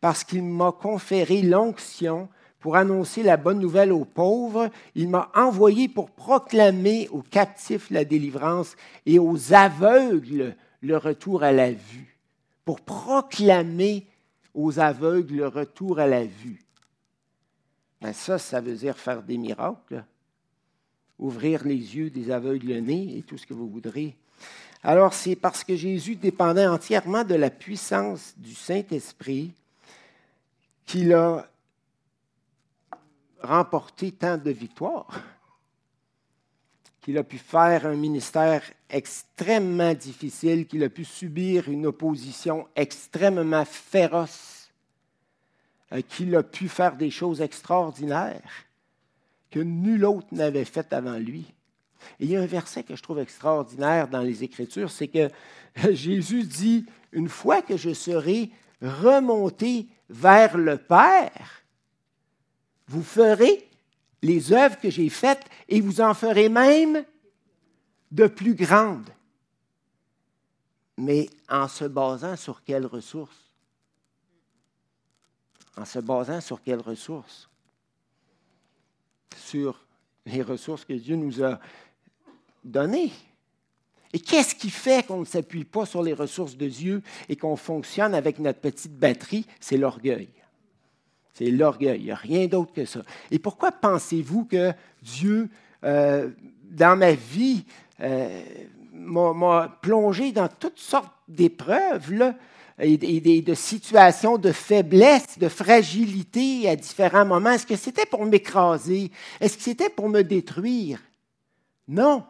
parce 0.00 0.24
qu'il 0.24 0.42
m'a 0.42 0.72
conféré 0.72 1.42
l'onction 1.42 2.28
pour 2.58 2.76
annoncer 2.76 3.22
la 3.22 3.36
bonne 3.36 3.58
nouvelle 3.58 3.92
aux 3.92 4.04
pauvres. 4.04 4.70
Il 4.94 5.08
m'a 5.08 5.30
envoyé 5.34 5.88
pour 5.88 6.10
proclamer 6.10 7.08
aux 7.10 7.22
captifs 7.22 7.90
la 7.90 8.04
délivrance 8.04 8.76
et 9.06 9.18
aux 9.18 9.52
aveugles 9.52 10.56
le 10.80 10.96
retour 10.96 11.42
à 11.42 11.52
la 11.52 11.72
vue. 11.72 12.18
Pour 12.64 12.80
proclamer 12.80 14.06
aux 14.54 14.78
aveugles 14.78 15.36
le 15.36 15.48
retour 15.48 15.98
à 15.98 16.06
la 16.06 16.24
vue. 16.24 16.60
Ben 18.00 18.12
ça, 18.12 18.38
ça 18.38 18.60
veut 18.60 18.74
dire 18.74 18.98
faire 18.98 19.22
des 19.22 19.38
miracles, 19.38 20.04
ouvrir 21.18 21.64
les 21.64 21.96
yeux 21.96 22.10
des 22.10 22.30
aveugles 22.30 22.72
nés 22.80 23.18
et 23.18 23.22
tout 23.22 23.38
ce 23.38 23.46
que 23.46 23.54
vous 23.54 23.68
voudrez. 23.68 24.16
Alors, 24.82 25.14
c'est 25.14 25.36
parce 25.36 25.62
que 25.62 25.76
Jésus 25.76 26.16
dépendait 26.16 26.66
entièrement 26.66 27.24
de 27.24 27.34
la 27.34 27.50
puissance 27.50 28.34
du 28.36 28.54
Saint-Esprit 28.54 29.52
qu'il 30.84 31.12
a 31.12 31.46
remporté 33.42 34.12
tant 34.12 34.36
de 34.36 34.50
victoires 34.50 35.22
qu'il 37.02 37.18
a 37.18 37.24
pu 37.24 37.36
faire 37.36 37.84
un 37.86 37.96
ministère 37.96 38.62
extrêmement 38.88 39.92
difficile, 39.92 40.66
qu'il 40.66 40.84
a 40.84 40.88
pu 40.88 41.04
subir 41.04 41.68
une 41.68 41.86
opposition 41.86 42.68
extrêmement 42.76 43.64
féroce, 43.64 44.70
euh, 45.92 46.00
qu'il 46.08 46.34
a 46.36 46.44
pu 46.44 46.68
faire 46.68 46.96
des 46.96 47.10
choses 47.10 47.42
extraordinaires 47.42 48.66
que 49.50 49.58
nul 49.58 50.04
autre 50.04 50.28
n'avait 50.30 50.64
fait 50.64 50.92
avant 50.92 51.18
lui. 51.18 51.52
Il 52.18 52.30
y 52.30 52.36
a 52.36 52.40
un 52.40 52.46
verset 52.46 52.82
que 52.82 52.96
je 52.96 53.02
trouve 53.02 53.18
extraordinaire 53.18 54.08
dans 54.08 54.20
les 54.20 54.44
Écritures, 54.44 54.90
c'est 54.90 55.08
que 55.08 55.28
Jésus 55.92 56.44
dit, 56.44 56.86
une 57.12 57.28
fois 57.28 57.62
que 57.62 57.76
je 57.76 57.92
serai 57.92 58.50
remonté 58.80 59.86
vers 60.08 60.56
le 60.56 60.76
Père, 60.78 61.62
vous 62.88 63.02
ferez 63.02 63.68
les 64.22 64.52
œuvres 64.52 64.78
que 64.78 64.90
j'ai 64.90 65.08
faites 65.08 65.44
et 65.68 65.80
vous 65.80 66.00
en 66.00 66.14
ferez 66.14 66.48
même 66.48 67.04
de 68.10 68.26
plus 68.26 68.54
grandes. 68.54 69.10
Mais 70.98 71.28
en 71.48 71.68
se 71.68 71.84
basant 71.84 72.36
sur 72.36 72.62
quelles 72.62 72.86
ressources? 72.86 73.50
En 75.76 75.84
se 75.84 75.98
basant 75.98 76.40
sur 76.40 76.62
quelles 76.62 76.80
ressources? 76.80 77.48
Sur 79.36 79.84
les 80.26 80.42
ressources 80.42 80.84
que 80.84 80.92
Dieu 80.92 81.16
nous 81.16 81.42
a 81.42 81.58
données. 82.64 83.12
Et 84.12 84.20
qu'est-ce 84.20 84.54
qui 84.54 84.70
fait 84.70 85.06
qu'on 85.06 85.20
ne 85.20 85.24
s'appuie 85.24 85.64
pas 85.64 85.86
sur 85.86 86.02
les 86.02 86.12
ressources 86.12 86.56
de 86.56 86.68
Dieu 86.68 87.02
et 87.28 87.36
qu'on 87.36 87.56
fonctionne 87.56 88.14
avec 88.14 88.38
notre 88.38 88.60
petite 88.60 88.98
batterie? 88.98 89.46
C'est 89.58 89.78
l'orgueil. 89.78 90.28
C'est 91.32 91.50
l'orgueil. 91.50 92.00
Il 92.00 92.04
n'y 92.04 92.10
a 92.10 92.16
rien 92.16 92.46
d'autre 92.46 92.72
que 92.74 92.84
ça. 92.84 93.02
Et 93.30 93.38
pourquoi 93.38 93.72
pensez-vous 93.72 94.44
que 94.44 94.72
Dieu, 95.02 95.48
euh, 95.84 96.28
dans 96.70 96.96
ma 96.96 97.12
vie, 97.12 97.64
euh, 98.00 98.42
m'a 98.92 99.78
plongé 99.80 100.30
dans 100.32 100.48
toutes 100.48 100.78
sortes 100.78 101.12
d'épreuves 101.26 102.34
et, 102.78 102.92
et, 102.92 103.42
de 103.42 103.54
situations 103.54 104.36
de 104.36 104.52
faiblesse, 104.52 105.38
de 105.38 105.48
fragilité 105.48 106.68
à 106.68 106.76
différents 106.76 107.24
moments? 107.24 107.52
Est-ce 107.52 107.66
que 107.66 107.76
c'était 107.76 108.04
pour 108.04 108.26
m'écraser? 108.26 109.10
Est-ce 109.40 109.56
que 109.56 109.62
c'était 109.62 109.88
pour 109.88 110.10
me 110.10 110.20
détruire? 110.20 111.00
Non. 111.88 112.24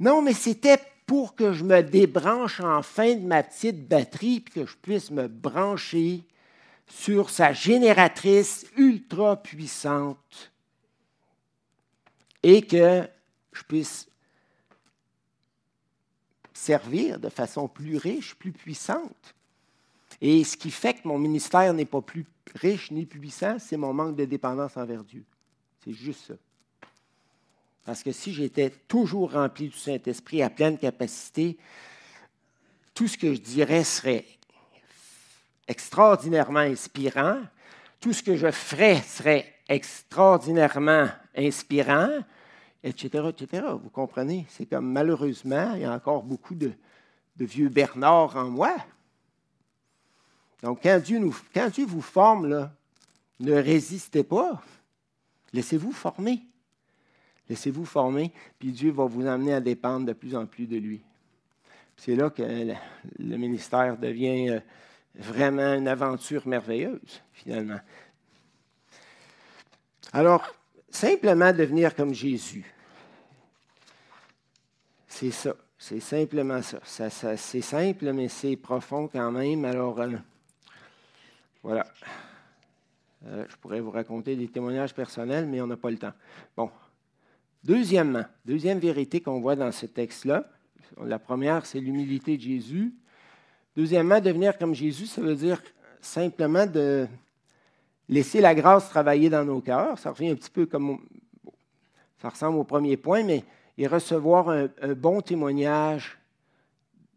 Non, 0.00 0.22
mais 0.22 0.32
c'était 0.32 0.78
pour 1.06 1.34
que 1.34 1.52
je 1.52 1.64
me 1.64 1.82
débranche 1.82 2.60
enfin 2.60 3.14
de 3.14 3.26
ma 3.26 3.42
petite 3.42 3.88
batterie 3.88 4.36
et 4.36 4.50
que 4.50 4.66
je 4.66 4.76
puisse 4.76 5.10
me 5.10 5.26
brancher 5.26 6.24
sur 6.86 7.30
sa 7.30 7.52
génératrice 7.52 8.66
ultra 8.76 9.42
puissante 9.42 10.52
et 12.42 12.62
que 12.62 13.08
je 13.52 13.62
puisse 13.64 14.08
servir 16.52 17.18
de 17.18 17.28
façon 17.28 17.68
plus 17.68 17.96
riche, 17.96 18.34
plus 18.34 18.52
puissante. 18.52 19.34
Et 20.20 20.44
ce 20.44 20.56
qui 20.56 20.70
fait 20.70 20.94
que 20.94 21.08
mon 21.08 21.18
ministère 21.18 21.72
n'est 21.72 21.84
pas 21.84 22.02
plus 22.02 22.26
riche 22.54 22.90
ni 22.90 23.06
puissant, 23.06 23.58
c'est 23.58 23.76
mon 23.76 23.92
manque 23.92 24.16
de 24.16 24.24
dépendance 24.24 24.76
envers 24.76 25.04
Dieu. 25.04 25.24
C'est 25.84 25.92
juste 25.92 26.26
ça. 26.26 26.34
Parce 27.88 28.02
que 28.02 28.12
si 28.12 28.34
j'étais 28.34 28.68
toujours 28.68 29.32
rempli 29.32 29.68
du 29.70 29.78
Saint-Esprit 29.78 30.42
à 30.42 30.50
pleine 30.50 30.76
capacité, 30.76 31.56
tout 32.92 33.08
ce 33.08 33.16
que 33.16 33.32
je 33.32 33.40
dirais 33.40 33.82
serait 33.82 34.26
extraordinairement 35.66 36.60
inspirant, 36.60 37.40
tout 37.98 38.12
ce 38.12 38.22
que 38.22 38.36
je 38.36 38.50
ferais 38.50 39.00
serait 39.00 39.54
extraordinairement 39.70 41.08
inspirant, 41.34 42.10
etc., 42.82 43.30
etc. 43.30 43.68
Vous 43.82 43.88
comprenez? 43.88 44.44
C'est 44.50 44.66
comme 44.66 44.92
malheureusement, 44.92 45.72
il 45.74 45.80
y 45.80 45.84
a 45.86 45.94
encore 45.94 46.24
beaucoup 46.24 46.56
de, 46.56 46.72
vieux 47.38 47.70
Bernard 47.70 48.36
en 48.36 48.50
moi. 48.50 48.76
Donc, 50.62 50.80
quand 50.82 51.00
Dieu, 51.02 51.86
vous 51.86 52.02
forme, 52.02 52.70
ne 53.40 53.52
résistez 53.54 54.24
pas. 54.24 54.62
Laissez-vous 55.54 55.92
former. 55.92 56.42
Laissez-vous 57.48 57.84
former, 57.84 58.32
puis 58.58 58.72
Dieu 58.72 58.90
va 58.90 59.04
vous 59.06 59.26
amener 59.26 59.54
à 59.54 59.60
dépendre 59.60 60.06
de 60.06 60.12
plus 60.12 60.36
en 60.36 60.46
plus 60.46 60.66
de 60.66 60.76
lui. 60.76 61.00
C'est 61.96 62.14
là 62.14 62.30
que 62.30 62.42
le 62.42 63.36
ministère 63.36 63.96
devient 63.96 64.50
euh, 64.50 64.60
vraiment 65.14 65.74
une 65.74 65.88
aventure 65.88 66.46
merveilleuse, 66.46 67.22
finalement. 67.32 67.80
Alors, 70.12 70.46
simplement 70.90 71.52
devenir 71.52 71.94
comme 71.94 72.14
Jésus. 72.14 72.64
C'est 75.06 75.30
ça. 75.30 75.54
C'est 75.80 76.00
simplement 76.00 76.60
ça. 76.60 76.80
c'est 76.82 77.60
simple, 77.60 78.12
mais 78.12 78.28
c'est 78.28 78.56
profond 78.56 79.08
quand 79.08 79.30
même. 79.30 79.64
Alors, 79.64 80.00
euh, 80.00 80.10
voilà. 81.62 81.86
Euh, 83.26 83.44
je 83.48 83.56
pourrais 83.56 83.80
vous 83.80 83.90
raconter 83.90 84.36
des 84.36 84.48
témoignages 84.48 84.94
personnels, 84.94 85.46
mais 85.46 85.60
on 85.60 85.66
n'a 85.66 85.76
pas 85.76 85.90
le 85.90 85.98
temps. 85.98 86.12
Bon. 86.56 86.70
Deuxièmement, 87.64 88.24
deuxième 88.44 88.78
vérité 88.78 89.20
qu'on 89.20 89.40
voit 89.40 89.56
dans 89.56 89.72
ce 89.72 89.86
texte-là, 89.86 90.48
la 91.04 91.18
première, 91.18 91.66
c'est 91.66 91.80
l'humilité 91.80 92.36
de 92.36 92.42
Jésus. 92.42 92.94
Deuxièmement, 93.76 94.20
devenir 94.20 94.56
comme 94.58 94.74
Jésus, 94.74 95.06
ça 95.06 95.20
veut 95.20 95.34
dire 95.34 95.62
simplement 96.00 96.66
de 96.66 97.06
laisser 98.08 98.40
la 98.40 98.54
grâce 98.54 98.88
travailler 98.88 99.28
dans 99.28 99.44
nos 99.44 99.60
cœurs. 99.60 99.98
Ça 99.98 100.10
revient 100.10 100.30
un 100.30 100.34
petit 100.34 100.50
peu 100.50 100.66
comme. 100.66 100.98
Ça 102.20 102.30
ressemble 102.30 102.58
au 102.58 102.64
premier 102.64 102.96
point, 102.96 103.22
mais 103.22 103.44
et 103.76 103.86
recevoir 103.86 104.48
un, 104.48 104.68
un 104.82 104.94
bon 104.94 105.20
témoignage 105.20 106.18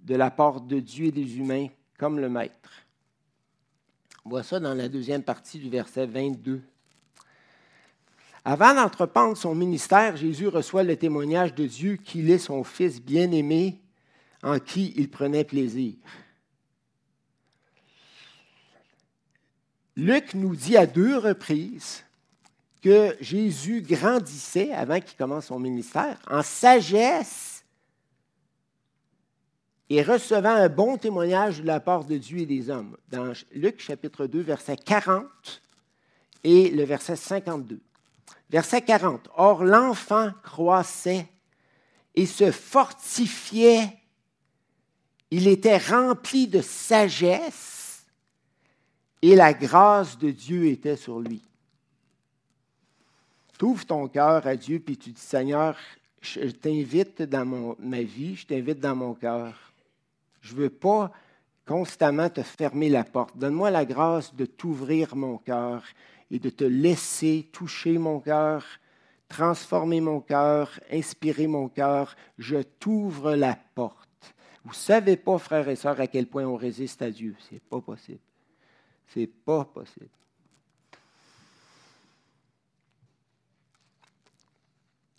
de 0.01 0.15
la 0.15 0.29
part 0.29 0.61
de 0.61 0.79
Dieu 0.79 1.07
et 1.07 1.11
des 1.11 1.37
humains 1.37 1.67
comme 1.97 2.19
le 2.19 2.29
Maître. 2.29 2.85
On 4.25 4.29
voit 4.29 4.43
ça 4.43 4.59
dans 4.59 4.75
la 4.75 4.87
deuxième 4.87 5.23
partie 5.23 5.57
du 5.57 5.69
verset 5.69 6.05
22. 6.05 6.61
Avant 8.43 8.73
d'entreprendre 8.73 9.37
son 9.37 9.53
ministère, 9.53 10.17
Jésus 10.17 10.47
reçoit 10.47 10.83
le 10.83 10.97
témoignage 10.97 11.53
de 11.53 11.67
Dieu 11.67 11.97
qu'il 11.97 12.31
est 12.31 12.39
son 12.39 12.63
Fils 12.63 13.01
bien-aimé 13.01 13.79
en 14.41 14.59
qui 14.59 14.93
il 14.95 15.09
prenait 15.09 15.43
plaisir. 15.43 15.93
Luc 19.95 20.33
nous 20.33 20.55
dit 20.55 20.77
à 20.77 20.87
deux 20.87 21.17
reprises 21.17 22.03
que 22.81 23.15
Jésus 23.19 23.81
grandissait 23.81 24.71
avant 24.71 24.99
qu'il 24.99 25.17
commence 25.17 25.47
son 25.47 25.59
ministère 25.59 26.17
en 26.27 26.41
sagesse 26.41 27.63
et 29.89 30.01
recevant 30.01 30.55
un 30.55 30.69
bon 30.69 30.97
témoignage 30.97 31.61
de 31.61 31.67
la 31.67 31.79
part 31.79 32.05
de 32.05 32.17
Dieu 32.17 32.39
et 32.39 32.45
des 32.47 32.71
hommes. 32.71 32.97
Dans 33.09 33.33
Luc 33.51 33.79
chapitre 33.79 34.25
2, 34.25 34.39
verset 34.39 34.77
40 34.77 35.27
et 36.43 36.71
le 36.71 36.83
verset 36.83 37.17
52. 37.17 37.79
Verset 38.51 38.81
40. 38.81 39.29
Or 39.37 39.63
l'enfant 39.63 40.31
croissait 40.43 41.27
et 42.15 42.25
se 42.25 42.51
fortifiait. 42.51 43.97
Il 45.31 45.47
était 45.47 45.77
rempli 45.77 46.47
de 46.47 46.61
sagesse 46.61 48.05
et 49.21 49.35
la 49.35 49.53
grâce 49.53 50.17
de 50.17 50.31
Dieu 50.31 50.65
était 50.65 50.97
sur 50.97 51.21
lui. 51.21 51.41
Tu 53.57 53.85
ton 53.85 54.07
cœur 54.09 54.45
à 54.45 54.55
Dieu 54.57 54.79
puis 54.79 54.97
tu 54.97 55.11
dis 55.11 55.21
Seigneur, 55.21 55.77
je 56.19 56.49
t'invite 56.49 57.21
dans 57.21 57.75
ma 57.79 58.01
vie, 58.01 58.35
je 58.35 58.47
t'invite 58.47 58.79
dans 58.79 58.95
mon 58.95 59.13
cœur. 59.13 59.53
Je 60.41 60.55
ne 60.55 60.61
veux 60.61 60.69
pas 60.69 61.11
constamment 61.65 62.29
te 62.29 62.41
fermer 62.41 62.89
la 62.89 63.05
porte. 63.05 63.37
Donne-moi 63.37 63.71
la 63.71 63.85
grâce 63.85 64.35
de 64.35 64.45
t'ouvrir 64.45 65.15
mon 65.15 65.37
cœur 65.37 65.83
et 66.31 66.39
de 66.39 66.49
te 66.49 66.63
laisser 66.63 67.49
toucher 67.51 67.97
mon 67.97 68.19
cœur, 68.19 68.65
transformer 69.27 70.01
mon 70.01 70.21
cœur, 70.21 70.79
inspirer 70.91 71.47
mon 71.47 71.67
cœur. 71.67 72.15
Je 72.37 72.57
t'ouvre 72.57 73.35
la 73.35 73.57
porte. 73.75 74.09
Vous 74.63 74.71
ne 74.71 74.75
savez 74.75 75.17
pas, 75.17 75.37
frères 75.37 75.67
et 75.67 75.75
sœurs, 75.75 75.99
à 75.99 76.07
quel 76.07 76.27
point 76.27 76.45
on 76.45 76.55
résiste 76.55 77.01
à 77.01 77.11
Dieu. 77.11 77.35
Ce 77.49 77.55
n'est 77.55 77.61
pas 77.61 77.81
possible. 77.81 78.19
Ce 79.13 79.19
n'est 79.19 79.27
pas 79.27 79.65
possible. 79.65 80.09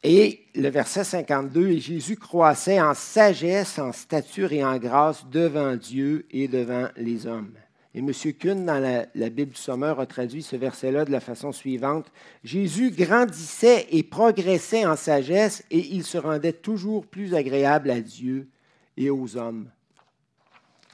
Et 0.04 0.46
le 0.56 0.68
verset 0.68 1.04
52, 1.04 1.68
et 1.68 1.78
Jésus 1.78 2.16
croissait 2.16 2.80
en 2.80 2.94
sagesse, 2.94 3.78
en 3.78 3.92
stature 3.92 4.52
et 4.52 4.64
en 4.64 4.76
grâce 4.78 5.26
devant 5.28 5.76
Dieu 5.76 6.26
et 6.30 6.48
devant 6.48 6.88
les 6.96 7.26
hommes. 7.26 7.54
Et 7.94 7.98
M. 7.98 8.10
Kuhn, 8.38 8.64
dans 8.64 8.78
la, 8.78 9.30
Bible 9.30 9.52
du 9.52 9.60
Sommeur, 9.60 10.00
a 10.00 10.06
traduit 10.06 10.42
ce 10.42 10.56
verset-là 10.56 11.04
de 11.04 11.10
la 11.10 11.20
façon 11.20 11.52
suivante. 11.52 12.10
Jésus 12.42 12.90
grandissait 12.90 13.86
et 13.90 14.02
progressait 14.02 14.86
en 14.86 14.96
sagesse 14.96 15.62
et 15.70 15.78
il 15.78 16.04
se 16.04 16.16
rendait 16.16 16.54
toujours 16.54 17.06
plus 17.06 17.34
agréable 17.34 17.90
à 17.90 18.00
Dieu 18.00 18.48
et 18.96 19.10
aux 19.10 19.36
hommes. 19.36 19.68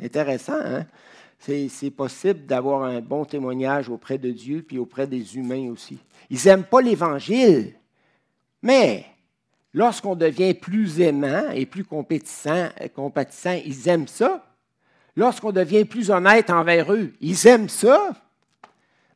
Intéressant, 0.03 0.59
hein? 0.61 0.87
C'est 1.41 1.93
possible 1.93 2.47
d'avoir 2.47 2.83
un 2.83 3.01
bon 3.01 3.25
témoignage 3.25 3.89
auprès 3.89 4.19
de 4.19 4.33
Dieu 4.33 4.65
puis 4.67 4.77
auprès 4.77 5.07
des 5.07 5.37
humains 5.37 5.71
aussi. 5.71 5.99
Ils 6.31 6.41
n'aiment 6.45 6.65
pas 6.65 6.83
l'Évangile, 6.83 7.75
mais 8.61 9.07
lorsqu'on 9.73 10.17
devient 10.17 10.55
plus 10.55 11.01
aimant 11.01 11.51
et 11.55 11.65
plus 11.65 11.85
compétissant, 11.85 12.69
compatissant, 12.93 13.57
ils 13.65 13.89
aiment 13.89 14.09
ça. 14.09 14.45
Lorsqu'on 15.18 15.50
devient 15.50 15.85
plus 15.85 16.12
honnête 16.12 16.48
envers 16.48 16.92
eux, 16.92 17.12
ils 17.20 17.48
aiment 17.48 17.68
ça. 17.68 18.12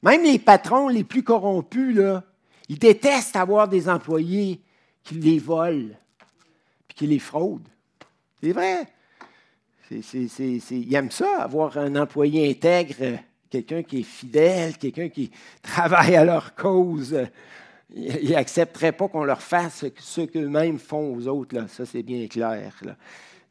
Même 0.03 0.25
les 0.25 0.41
patrons 0.41 0.89
les 0.89 1.05
plus 1.05 1.23
corrompus, 1.23 1.95
là, 1.95 2.25
ils 2.69 2.77
détestent 2.77 3.37
avoir 3.37 3.69
des 3.69 3.89
employés 3.89 4.61
qui 5.05 5.15
les 5.15 5.39
volent 5.39 5.95
et 6.91 6.93
qui 6.93 7.07
les 7.07 7.21
fraudent. 7.21 7.69
C'est 8.43 8.51
vrai. 8.51 8.89
ils 9.93 10.93
aiment 10.93 11.13
ça, 11.13 11.41
avoir 11.41 11.79
un 11.79 11.95
employé 11.95 12.51
intègre, 12.51 13.21
quelqu'un 13.49 13.85
qui 13.85 14.01
est 14.01 14.03
fidèle, 14.03 14.79
quelqu'un 14.79 15.09
qui 15.09 15.31
travaille 15.63 16.17
à 16.17 16.25
leur 16.25 16.57
cause 16.57 17.17
ils 17.95 18.31
n'accepteraient 18.31 18.93
pas 18.93 19.07
qu'on 19.07 19.23
leur 19.23 19.43
fasse 19.43 19.85
ce 19.99 20.23
qu'eux-mêmes 20.23 20.79
font 20.79 21.15
aux 21.15 21.29
autres. 21.29 21.69
Ça, 21.69 21.85
c'est 21.85 22.03
bien 22.03 22.27
clair. 22.27 22.75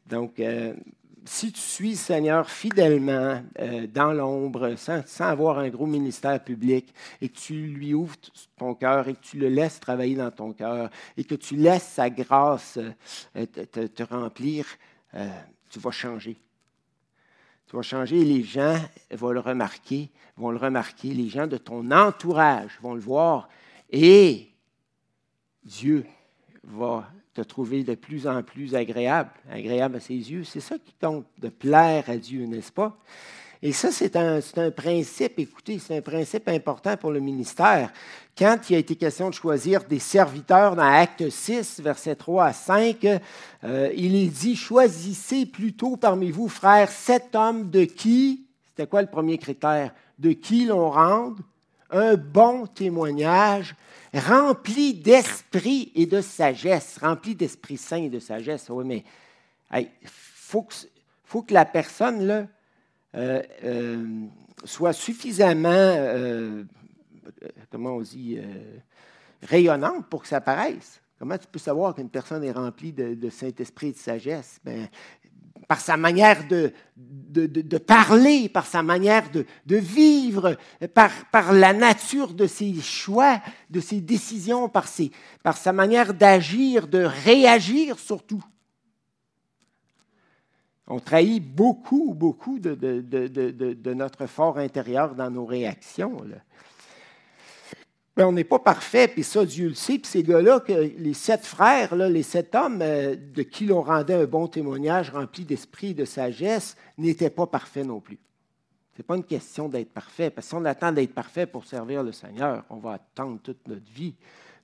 Donc, 0.06 0.40
euh, 0.40 0.74
si 1.24 1.52
tu 1.52 1.60
suis 1.60 1.96
Seigneur 1.96 2.48
fidèlement 2.50 3.42
euh, 3.58 3.86
dans 3.86 4.12
l'ombre, 4.12 4.74
sans, 4.76 5.02
avoir 5.20 5.58
un 5.58 5.68
gros 5.68 5.86
ministère 5.86 6.42
public, 6.42 6.92
et 7.20 7.28
que 7.28 7.38
tu 7.38 7.54
lui 7.54 7.94
ouvres 7.94 8.16
ton 8.56 8.74
cœur 8.74 9.08
et 9.08 9.14
que 9.14 9.22
tu 9.22 9.38
le 9.38 9.48
laisses 9.48 9.80
travailler 9.80 10.16
dans 10.16 10.30
ton 10.30 10.52
cœur, 10.52 10.90
et 11.16 11.24
que 11.24 11.34
tu 11.34 11.56
laisses 11.56 11.86
sa 11.86 12.10
grâce 12.10 12.78
euh, 13.36 13.46
te, 13.46 14.02
remplir, 14.02 14.66
tu 15.70 15.78
vas 15.78 15.90
changer. 15.90 16.36
Tu 17.66 17.76
vas 17.76 17.82
changer 17.82 18.20
et 18.20 18.24
les 18.24 18.42
gens 18.42 18.78
vont 19.12 19.30
le 19.30 19.40
remarquer, 19.40 20.10
vont 20.36 20.50
le 20.50 20.58
remarquer. 20.58 21.08
Les 21.08 21.28
gens 21.28 21.46
de 21.46 21.58
ton 21.58 21.90
entourage 21.90 22.78
vont 22.82 22.94
le 22.94 23.00
voir 23.00 23.48
et 23.90 24.48
Dieu 25.62 26.04
va 26.64 27.08
te 27.34 27.40
trouver 27.40 27.82
de 27.82 27.94
plus 27.94 28.26
en 28.26 28.42
plus 28.42 28.74
agréable, 28.74 29.30
agréable 29.50 29.96
à 29.96 30.00
ses 30.00 30.14
yeux. 30.14 30.44
C'est 30.44 30.60
ça 30.60 30.76
qui 30.78 30.94
compte, 31.00 31.26
de 31.38 31.48
plaire 31.48 32.04
à 32.08 32.16
Dieu, 32.16 32.46
n'est-ce 32.46 32.72
pas? 32.72 32.96
Et 33.64 33.72
ça, 33.72 33.92
c'est 33.92 34.16
un, 34.16 34.40
principe, 34.72 35.38
écoutez, 35.38 35.78
c'est 35.78 35.96
un 35.96 36.02
principe 36.02 36.48
important 36.48 36.96
pour 36.96 37.12
le 37.12 37.20
ministère. 37.20 37.92
Quand 38.36 38.58
il 38.68 38.74
a 38.74 38.78
été 38.78 38.96
question 38.96 39.30
de 39.30 39.34
choisir 39.34 39.84
des 39.84 40.00
serviteurs 40.00 40.74
dans 40.74 40.82
Acte 40.82 41.28
6, 41.28 41.80
versets 41.80 42.16
3 42.16 42.46
à 42.46 42.52
5, 42.52 43.06
euh, 43.62 43.92
il 43.94 44.30
dit, 44.32 44.56
choisissez 44.56 45.46
plutôt 45.46 45.96
parmi 45.96 46.32
vous, 46.32 46.48
frères, 46.48 46.90
sept 46.90 47.36
hommes 47.36 47.70
de 47.70 47.84
qui, 47.84 48.46
c'était 48.70 48.88
quoi 48.88 49.00
le 49.00 49.08
premier 49.08 49.38
critère? 49.38 49.92
de 50.18 50.32
qui 50.32 50.66
l'on 50.66 50.90
rende 50.90 51.40
un 51.92 52.16
bon 52.16 52.66
témoignage 52.66 53.76
rempli 54.14 54.94
d'esprit 54.94 55.92
et 55.94 56.06
de 56.06 56.20
sagesse, 56.20 56.98
rempli 57.00 57.34
d'esprit 57.34 57.76
saint 57.76 58.02
et 58.02 58.10
de 58.10 58.18
sagesse. 58.18 58.68
Oui, 58.70 58.84
mais 58.84 59.04
il 59.74 59.88
faut, 60.04 60.62
que, 60.62 61.54
la 61.54 61.64
personne 61.64 62.48
euh, 63.14 63.42
euh, 63.64 64.26
soit 64.64 64.92
suffisamment, 64.92 65.70
euh, 65.70 66.64
rayonnante 69.42 70.06
pour 70.08 70.22
que 70.22 70.28
ça 70.28 70.40
paraisse. 70.40 71.00
Comment 71.18 71.38
tu 71.38 71.46
peux 71.46 71.58
savoir 71.58 71.94
qu'une 71.94 72.10
personne 72.10 72.42
est 72.44 72.52
remplie 72.52 72.92
de, 72.92 73.30
Saint-Esprit 73.30 73.88
et 73.88 73.92
de 73.92 73.96
sagesse? 73.96 74.58
Ben, 74.64 74.88
par 75.68 75.80
sa 75.80 75.96
manière 75.96 76.46
de, 76.48 76.72
de, 76.96 77.78
parler, 77.78 78.48
par 78.48 78.66
sa 78.66 78.82
manière 78.82 79.30
de, 79.30 79.76
vivre, 79.76 80.56
par, 80.94 81.10
par, 81.30 81.52
la 81.52 81.72
nature 81.72 82.34
de 82.34 82.46
ses 82.46 82.74
choix, 82.80 83.40
de 83.70 83.80
ses 83.80 84.00
décisions, 84.00 84.68
par, 84.68 84.88
ses, 84.88 85.10
par 85.42 85.56
sa 85.56 85.72
manière 85.72 86.14
d'agir, 86.14 86.88
de 86.88 87.04
réagir 87.24 87.98
surtout. 87.98 88.42
On 90.88 90.98
trahit 90.98 91.42
beaucoup, 91.42 92.12
beaucoup 92.12 92.58
de, 92.58 93.94
notre 93.94 94.26
fort 94.26 94.58
intérieur 94.58 95.14
dans 95.14 95.30
nos 95.30 95.46
réactions. 95.46 96.18
Mais 98.16 98.24
on 98.24 98.32
n'est 98.32 98.44
pas 98.44 98.58
parfait, 98.58 99.08
puis 99.08 99.24
ça, 99.24 99.44
Dieu 99.46 99.68
le 99.68 99.74
sait. 99.74 99.98
Puis 99.98 100.10
ces 100.10 100.22
gars-là, 100.22 100.62
les 100.68 101.14
sept 101.14 101.46
frères, 101.46 101.94
les 101.96 102.22
sept 102.22 102.54
hommes 102.54 102.80
euh, 102.82 103.16
de 103.16 103.42
qui 103.42 103.64
l'on 103.64 103.82
rendait 103.82 104.14
un 104.14 104.26
bon 104.26 104.48
témoignage 104.48 105.10
rempli 105.10 105.44
d'esprit 105.44 105.90
et 105.90 105.94
de 105.94 106.04
sagesse, 106.04 106.76
n'étaient 106.98 107.30
pas 107.30 107.46
parfaits 107.46 107.86
non 107.86 108.00
plus. 108.00 108.18
Ce 108.94 108.98
n'est 108.98 109.04
pas 109.04 109.16
une 109.16 109.24
question 109.24 109.70
d'être 109.70 109.90
parfait, 109.90 110.28
parce 110.28 110.46
que 110.46 110.50
si 110.50 110.54
on 110.54 110.64
attend 110.66 110.92
d'être 110.92 111.14
parfait 111.14 111.46
pour 111.46 111.64
servir 111.64 112.02
le 112.02 112.12
Seigneur, 112.12 112.64
on 112.68 112.76
va 112.76 112.92
attendre 112.92 113.38
toute 113.42 113.66
notre 113.66 113.90
vie. 113.90 114.14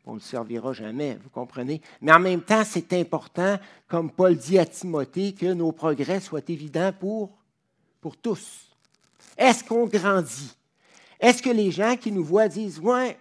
On 0.05 0.13
ne 0.13 0.19
le 0.19 0.23
servira 0.23 0.73
jamais, 0.75 1.19
vous 1.23 1.31
comprenez? 1.31 1.81
Mais 2.03 2.13
en 2.13 2.19
même 2.19 2.43
temps, 2.43 2.63
c'est 2.65 2.93
important, 2.95 3.59
comme 3.89 4.11
Paul 4.11 4.37
dit 4.37 4.59
à 4.59 4.67
Timothée, 4.67 5.33
que 5.33 5.53
nos 5.53 5.73
progrès 5.73 6.21
soient 6.21 6.41
évidents 6.49 6.93
pour, 6.99 7.31
pour 8.01 8.17
tous. 8.17 8.69
Est-ce 9.37 9.65
qu'on 9.65 9.87
grandit? 9.87 10.55
Est-ce 11.21 11.43
que 11.43 11.51
les 11.51 11.71
gens 11.71 11.97
qui 11.97 12.13
nous 12.13 12.25
voient 12.25 12.49
disent, 12.49 12.79
ouais, 12.81 13.19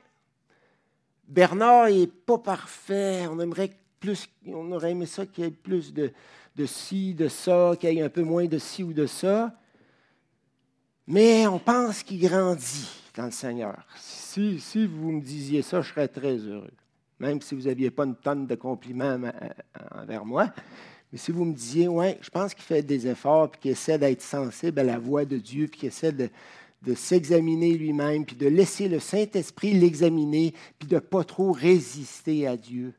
Bernard 1.27 1.89
n'est 1.89 2.07
pas 2.07 2.37
parfait. 2.37 3.27
On 3.29 3.39
aimerait 3.39 3.71
plus, 3.99 4.29
on 4.45 4.71
aurait 4.71 4.91
aimé 4.91 5.05
ça 5.05 5.25
qu'il 5.25 5.43
y 5.43 5.47
ait 5.47 5.51
plus 5.51 5.93
de, 5.93 6.11
de 6.55 6.65
ci, 6.65 7.13
de 7.13 7.27
ça, 7.27 7.73
qu'il 7.79 7.93
y 7.93 7.99
ait 7.99 8.01
un 8.01 8.09
peu 8.09 8.23
moins 8.23 8.45
de 8.45 8.57
ci 8.57 8.83
ou 8.83 8.93
de 8.93 9.05
ça. 9.05 9.53
Mais 11.05 11.47
on 11.47 11.59
pense 11.59 12.03
qu'il 12.03 12.19
grandit 12.21 12.89
dans 13.15 13.25
le 13.25 13.31
Seigneur. 13.31 13.85
Si, 13.97 14.59
si, 14.59 14.85
vous 14.85 15.11
me 15.11 15.21
disiez 15.21 15.61
ça, 15.61 15.81
je 15.81 15.89
serais 15.89 16.07
très 16.07 16.37
heureux. 16.37 16.73
Même 17.19 17.41
si 17.41 17.55
vous 17.55 17.63
n'aviez 17.63 17.89
pas 17.89 18.03
une 18.03 18.15
tonne 18.15 18.45
de 18.45 18.55
compliments 18.55 19.19
envers 19.95 20.25
moi. 20.25 20.51
Mais 21.11 21.17
si 21.17 21.31
vous 21.31 21.45
me 21.45 21.53
disiez, 21.53 21.87
ouais, 21.87 22.17
je 22.21 22.29
pense 22.29 22.53
qu'il 22.53 22.63
fait 22.63 22.83
des 22.83 23.07
efforts, 23.07 23.49
puis 23.51 23.61
qu'il 23.61 23.71
essaie 23.71 23.97
d'être 23.97 24.21
sensible 24.21 24.79
à 24.79 24.83
la 24.83 24.99
voix 24.99 25.25
de 25.25 25.37
Dieu, 25.37 25.67
puis 25.67 25.79
qu'il 25.79 25.87
essaie 25.87 26.11
de, 26.11 26.29
de 26.83 26.93
s'examiner 26.93 27.73
lui-même, 27.73 28.25
puis 28.25 28.35
de 28.35 28.47
laisser 28.47 28.87
le 28.87 28.99
Saint-Esprit 28.99 29.73
l'examiner, 29.73 30.53
puis 30.77 30.87
de 30.87 30.95
ne 30.95 30.99
pas 30.99 31.23
trop 31.23 31.51
résister 31.51 32.47
à 32.47 32.55
Dieu, 32.55 32.93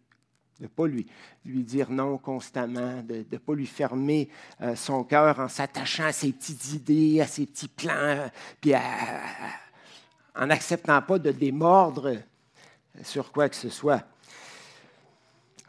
de 0.58 0.64
ne 0.64 0.68
pas 0.68 0.86
lui, 0.86 1.06
lui 1.44 1.62
dire 1.62 1.90
non 1.90 2.18
constamment, 2.18 3.02
de 3.02 3.24
ne 3.30 3.38
pas 3.38 3.54
lui 3.54 3.66
fermer 3.66 4.28
euh, 4.60 4.74
son 4.74 5.04
cœur 5.04 5.38
en 5.38 5.48
s'attachant 5.48 6.06
à 6.06 6.12
ses 6.12 6.32
petites 6.32 6.72
idées, 6.72 7.20
à 7.20 7.26
ses 7.26 7.46
petits 7.46 7.68
plans, 7.68 8.28
puis 8.60 8.72
en 10.34 10.46
n'acceptant 10.46 11.00
pas 11.02 11.18
de 11.18 11.30
démordre 11.30 12.16
sur 13.02 13.30
quoi 13.30 13.48
que 13.48 13.56
ce 13.56 13.68
soit. 13.68 14.04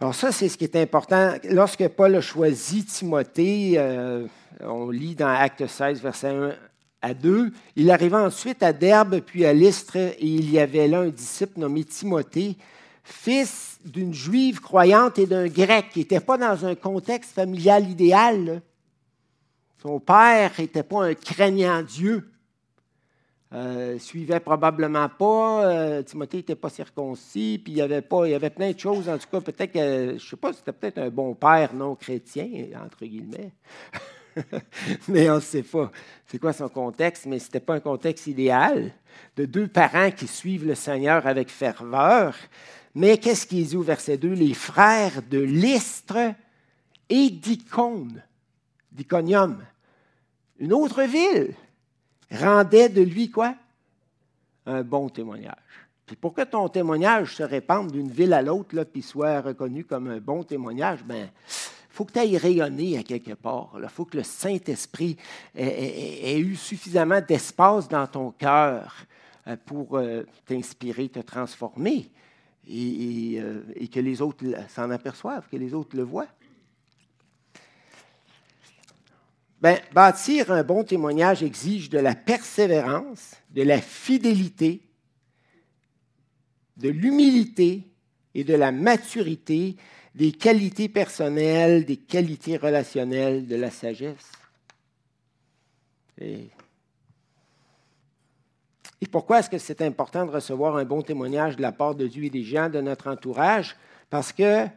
Alors 0.01 0.15
ça, 0.15 0.31
c'est 0.31 0.47
ce 0.47 0.57
qui 0.57 0.63
est 0.63 0.77
important. 0.77 1.33
Lorsque 1.43 1.87
Paul 1.89 2.15
a 2.15 2.21
choisi 2.21 2.85
Timothée, 2.85 3.73
euh, 3.77 4.27
on 4.61 4.89
lit 4.89 5.13
dans 5.13 5.27
Acte 5.27 5.67
16, 5.67 6.01
verset 6.01 6.29
1 6.29 6.55
à 7.01 7.13
deux. 7.13 7.51
Il 7.75 7.91
arriva 7.91 8.21
ensuite 8.23 8.63
à 8.63 8.73
Derbe, 8.73 9.21
puis 9.21 9.45
à 9.45 9.53
Lystre, 9.53 9.97
et 9.97 10.17
il 10.19 10.49
y 10.51 10.59
avait 10.59 10.87
là 10.87 11.01
un 11.01 11.09
disciple 11.09 11.59
nommé 11.59 11.83
Timothée, 11.83 12.57
fils 13.03 13.79
d'une 13.85 14.13
juive 14.13 14.59
croyante 14.59 15.17
et 15.19 15.25
d'un 15.25 15.47
grec, 15.47 15.87
qui 15.91 15.99
n'était 15.99 16.19
pas 16.19 16.37
dans 16.37 16.65
un 16.65 16.75
contexte 16.75 17.31
familial 17.31 17.89
idéal. 17.89 18.61
Son 19.81 19.99
père 19.99 20.51
n'était 20.59 20.83
pas 20.83 21.05
un 21.05 21.13
craignant 21.13 21.81
Dieu. 21.81 22.29
Euh, 23.51 23.97
suivait 23.97 24.41
probablement 24.41 25.09
pas. 25.09 25.65
Euh, 25.65 26.03
Timothée 26.03 26.37
n'était 26.37 26.55
pas 26.55 26.69
circoncis, 26.69 27.59
puis 27.63 27.73
il 27.73 27.77
y 27.77 27.81
avait 27.81 28.03
pas, 28.03 28.27
il 28.27 28.31
y 28.31 28.35
avait 28.35 28.51
plein 28.51 28.71
de 28.71 28.77
choses. 28.77 29.09
En 29.09 29.17
tout 29.17 29.27
cas, 29.31 29.41
peut-être 29.41 29.71
que, 29.71 30.17
je 30.19 30.29
sais 30.29 30.35
pas, 30.35 30.53
c'était 30.53 30.71
peut-être 30.71 30.99
un 30.99 31.09
bon 31.09 31.33
père 31.33 31.73
non 31.73 31.95
chrétien 31.95 32.47
entre 32.83 33.05
guillemets. 33.05 33.53
mais 35.07 35.29
on 35.29 35.35
ne 35.35 35.39
sait 35.41 35.63
pas 35.63 35.91
c'est 36.29 36.37
quoi 36.37 36.53
son 36.53 36.69
contexte, 36.69 37.25
mais 37.25 37.39
ce 37.39 37.45
n'était 37.45 37.59
pas 37.59 37.73
un 37.73 37.79
contexte 37.79 38.27
idéal 38.27 38.91
de 39.35 39.45
deux 39.45 39.67
parents 39.67 40.11
qui 40.11 40.27
suivent 40.27 40.67
le 40.67 40.75
Seigneur 40.75 41.25
avec 41.25 41.49
ferveur. 41.49 42.35
Mais 42.93 43.17
qu'est-ce 43.17 43.47
qu'il 43.47 43.65
dit 43.65 43.75
au 43.75 43.81
verset 43.81 44.17
2? 44.17 44.33
Les 44.33 44.53
frères 44.53 45.23
de 45.27 45.39
Lystre 45.39 46.35
et 47.09 47.31
d'Icône, 47.31 48.21
d'Iconium, 48.91 49.57
une 50.59 50.71
autre 50.71 51.01
ville, 51.01 51.55
rendaient 52.31 52.89
de 52.89 53.01
lui 53.01 53.31
quoi? 53.31 53.55
Un 54.67 54.83
bon 54.83 55.09
témoignage. 55.09 55.55
Puis 56.05 56.15
pour 56.15 56.35
que 56.35 56.43
ton 56.43 56.69
témoignage 56.69 57.37
se 57.37 57.43
répande 57.43 57.91
d'une 57.91 58.11
ville 58.11 58.33
à 58.33 58.43
l'autre, 58.43 58.83
puis 58.83 59.01
soit 59.01 59.41
reconnu 59.41 59.83
comme 59.83 60.09
un 60.09 60.19
bon 60.19 60.43
témoignage, 60.43 61.03
ben, 61.03 61.29
faut 61.99 62.05
que 62.05 62.13
tu 62.13 62.19
ailles 62.19 62.37
rayonner 62.37 62.97
à 62.97 63.03
quelque 63.03 63.33
part. 63.33 63.73
Il 63.77 63.89
faut 63.89 64.05
que 64.05 64.15
le 64.15 64.23
Saint-Esprit 64.23 65.17
ait, 65.53 66.39
eu 66.39 66.55
suffisamment 66.55 67.19
d'espace 67.19 67.89
dans 67.89 68.07
ton 68.07 68.31
cœur 68.31 68.95
euh, 69.47 69.57
pour 69.65 69.97
euh, 69.97 70.23
t'inspirer, 70.45 71.09
te 71.09 71.19
transformer 71.19 72.09
euh, 72.69 73.63
et, 73.75 73.89
que 73.89 73.99
les 73.99 74.21
autres 74.21 74.45
s'en 74.69 74.89
aperçoivent, 74.91 75.49
que 75.51 75.57
les 75.57 75.73
autres 75.73 75.97
le 75.97 76.03
voient. 76.03 76.29
Ben, 79.59 79.77
bâtir 79.91 80.53
un 80.53 80.63
bon 80.63 80.85
témoignage 80.85 81.43
exige 81.43 81.89
de 81.89 81.99
la 81.99 82.15
persévérance, 82.15 83.35
de 83.49 83.63
la 83.63 83.81
fidélité, 83.81 84.83
de 86.77 86.87
l'humilité 86.87 87.89
et 88.35 88.45
de 88.45 88.53
la 88.53 88.71
maturité 88.71 89.75
des 90.15 90.31
qualités 90.31 90.89
personnelles, 90.89 91.85
des 91.85 91.97
qualités 91.97 92.57
relationnelles, 92.57 93.47
de 93.47 93.55
la 93.55 93.71
sagesse. 93.71 94.31
Et, 96.19 96.49
pourquoi 99.11 99.39
est-ce 99.39 99.49
que 99.49 99.57
c'est 99.57 99.81
important 99.81 100.25
de 100.25 100.31
recevoir 100.31 100.75
un 100.75 100.85
bon 100.85 101.01
témoignage 101.01 101.55
de 101.55 101.61
la 101.61 101.71
part 101.71 101.95
de 101.95 102.05
Dieu 102.05 102.25
et 102.25 102.29
des 102.29 102.43
gens 102.43 102.69
de 102.69 102.81
notre 102.81 103.09
entourage? 103.09 103.75
Parce 104.09 104.33
que 104.33 104.67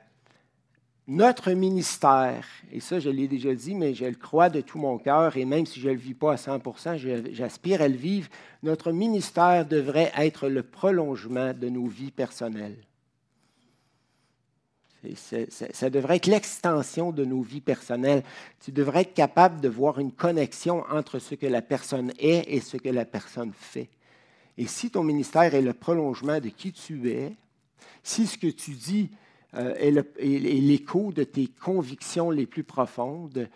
notre 1.09 1.51
ministère, 1.51 2.47
et 2.71 2.81
ça 2.81 3.01
je 3.01 3.11
l'ai 3.11 3.27
déjà 3.27 3.53
dit, 3.55 3.75
mais 3.75 3.95
je 3.95 4.05
le 4.05 4.15
crois 4.15 4.49
de 4.49 4.61
tout 4.61 4.79
mon 4.79 4.97
cœur, 4.99 5.37
et 5.37 5.45
même 5.45 5.67
si 5.67 5.81
je 5.81 5.89
ne 5.89 5.95
le 5.95 5.99
vis 5.99 6.15
pas 6.15 6.33
à 6.33 6.37
100% 6.37 7.33
j'aspire 7.33 7.83
à 7.83 7.89
le 7.89 7.97
vivre, 7.97 8.29
notre 8.63 8.93
ministère 8.93 9.67
devrait 9.67 10.13
être 10.17 10.49
le 10.49 10.63
prolongement 10.63 11.53
de 11.53 11.69
nos 11.69 11.89
vies 11.89 12.13
personnelles 12.13 12.79
ça 15.15 15.91
devrait 15.91 16.17
être 16.17 16.27
l'extension 16.27 17.13
de 17.13 17.25
nos 17.25 17.43
vies 17.43 17.61
personnelles. 17.61 18.23
Tu 18.61 18.73
devrais 18.73 19.03
être 19.03 19.15
capable 19.15 19.61
de 19.61 19.69
voir 19.69 19.99
une 19.99 20.13
connexion 20.13 20.85
entre 20.91 21.19
ce 21.19 21.35
que 21.35 21.47
la 21.47 21.63
personne 21.63 22.13
est 22.19 22.45
et 22.47 22.61
ce 22.61 22.77
que 22.77 22.89
la 22.89 23.05
personne 23.05 23.53
fait. 23.53 23.89
Et 24.59 24.67
si 24.67 24.91
ton 24.91 25.03
ministère 25.03 25.55
est 25.55 25.63
le 25.63 25.73
prolongement 25.73 26.41
de 26.41 26.49
qui 26.49 26.73
tu 26.73 27.11
es, 27.11 27.35
si 28.03 28.27
ce 28.27 28.39
que 28.39 28.49
tu 28.49 28.73
dis 28.73 29.11
euh, 29.55 29.75
est 29.75 30.61
l'écho 30.61 31.13
de 31.13 31.25
tes 31.25 31.49
convictions 31.49 32.31
les 32.31 32.47
plus 32.47 32.65
profondes, 32.65 33.49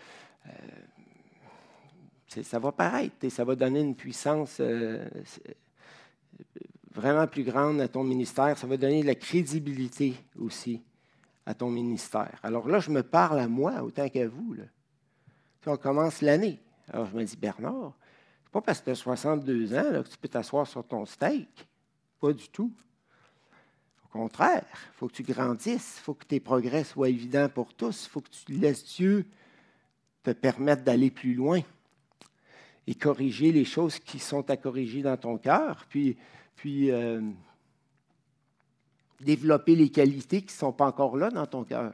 euh, 0.47 2.43
ça 2.43 2.59
va 2.59 2.73
paraître 2.73 3.17
et 3.23 3.31
ça 3.31 3.45
va 3.45 3.55
donner 3.55 3.81
une 3.81 3.95
puissance 3.95 4.59
euh, 4.61 5.07
vraiment 6.93 7.27
plus 7.27 7.45
grande 7.45 7.81
à 7.81 7.89
ton 7.89 8.05
ministère. 8.05 8.59
Ça 8.59 8.67
va 8.67 8.77
donner 8.77 9.03
de 9.03 9.07
la 9.07 9.15
crédibilité 9.15 10.15
aussi 10.39 10.83
à 11.47 11.55
ton 11.55 11.71
ministère. 11.71 12.39
Alors 12.43 12.69
là, 12.69 12.81
je 12.81 12.91
me 12.91 13.03
parle 13.03 13.39
à 13.39 13.49
moi 13.49 13.83
autant 13.83 14.09
qu'à 14.09 14.29
vous. 14.29 14.57
On 15.65 15.77
commence 15.77 16.21
l'année. 16.21 16.61
Alors 16.93 17.07
je 17.07 17.17
me 17.17 17.25
dis, 17.25 17.37
Bernard, 17.37 17.93
c'est 18.45 18.53
pas 18.53 18.61
parce 18.61 18.81
que 18.81 18.87
tu 18.87 18.91
as 18.91 18.97
62 18.97 19.75
ans 19.75 20.03
que 20.03 20.09
tu 20.09 20.19
peux 20.19 20.29
t'asseoir 20.29 20.67
sur 20.67 20.85
ton 20.85 21.07
steak. 21.07 21.69
Pas 22.21 22.33
du 22.33 22.49
tout. 22.49 22.73
Au 24.05 24.09
contraire, 24.09 24.65
il 24.73 24.97
faut 24.97 25.09
que 25.09 25.15
tu 25.15 25.23
grandisses, 25.23 25.99
il 25.99 26.03
faut 26.03 26.15
que 26.15 26.25
tes 26.25 26.41
progrès 26.41 26.85
soient 26.85 27.09
évidents 27.09 27.49
pour 27.49 27.75
tous, 27.75 28.07
il 28.07 28.09
faut 28.09 28.21
que 28.21 28.31
tu 28.31 28.53
laisses 28.53 28.85
Dieu 28.97 29.27
te 30.23 30.31
permettre 30.31 30.83
d'aller 30.83 31.11
plus 31.11 31.35
loin. 31.35 31.61
et 32.89 32.95
corriger 32.95 33.51
les 33.51 33.65
choses 33.65 33.99
qui 33.99 34.21
sont 34.21 34.49
à 34.49 34.57
corriger 34.57 35.03
dans 35.03 35.17
ton 35.17 35.39
cœur, 35.39 35.85
puis, 35.89 36.17
puis 36.55 36.93
euh, 36.93 37.21
développer 39.21 39.75
les 39.75 39.89
qualités 39.89 40.41
qui 40.41 40.55
ne 40.55 40.59
sont 40.59 40.73
pas 40.73 40.87
encore 40.87 41.17
là 41.17 41.31
dans 41.31 41.47
ton 41.47 41.65
cœur. 41.65 41.93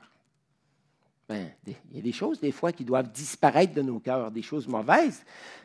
Ben, 1.28 1.50
il 1.66 1.96
y 1.96 1.98
a 1.98 2.02
des 2.02 2.12
choses, 2.12 2.40
des 2.40 2.52
fois, 2.52 2.72
qui 2.72 2.85
doivent 2.85 3.11
disparaître 3.11 3.72
de 3.74 3.82
nos 3.82 4.00
cœurs, 4.00 4.30
des 4.30 4.42
choses 4.42 4.66
mauvaises, 4.66 5.22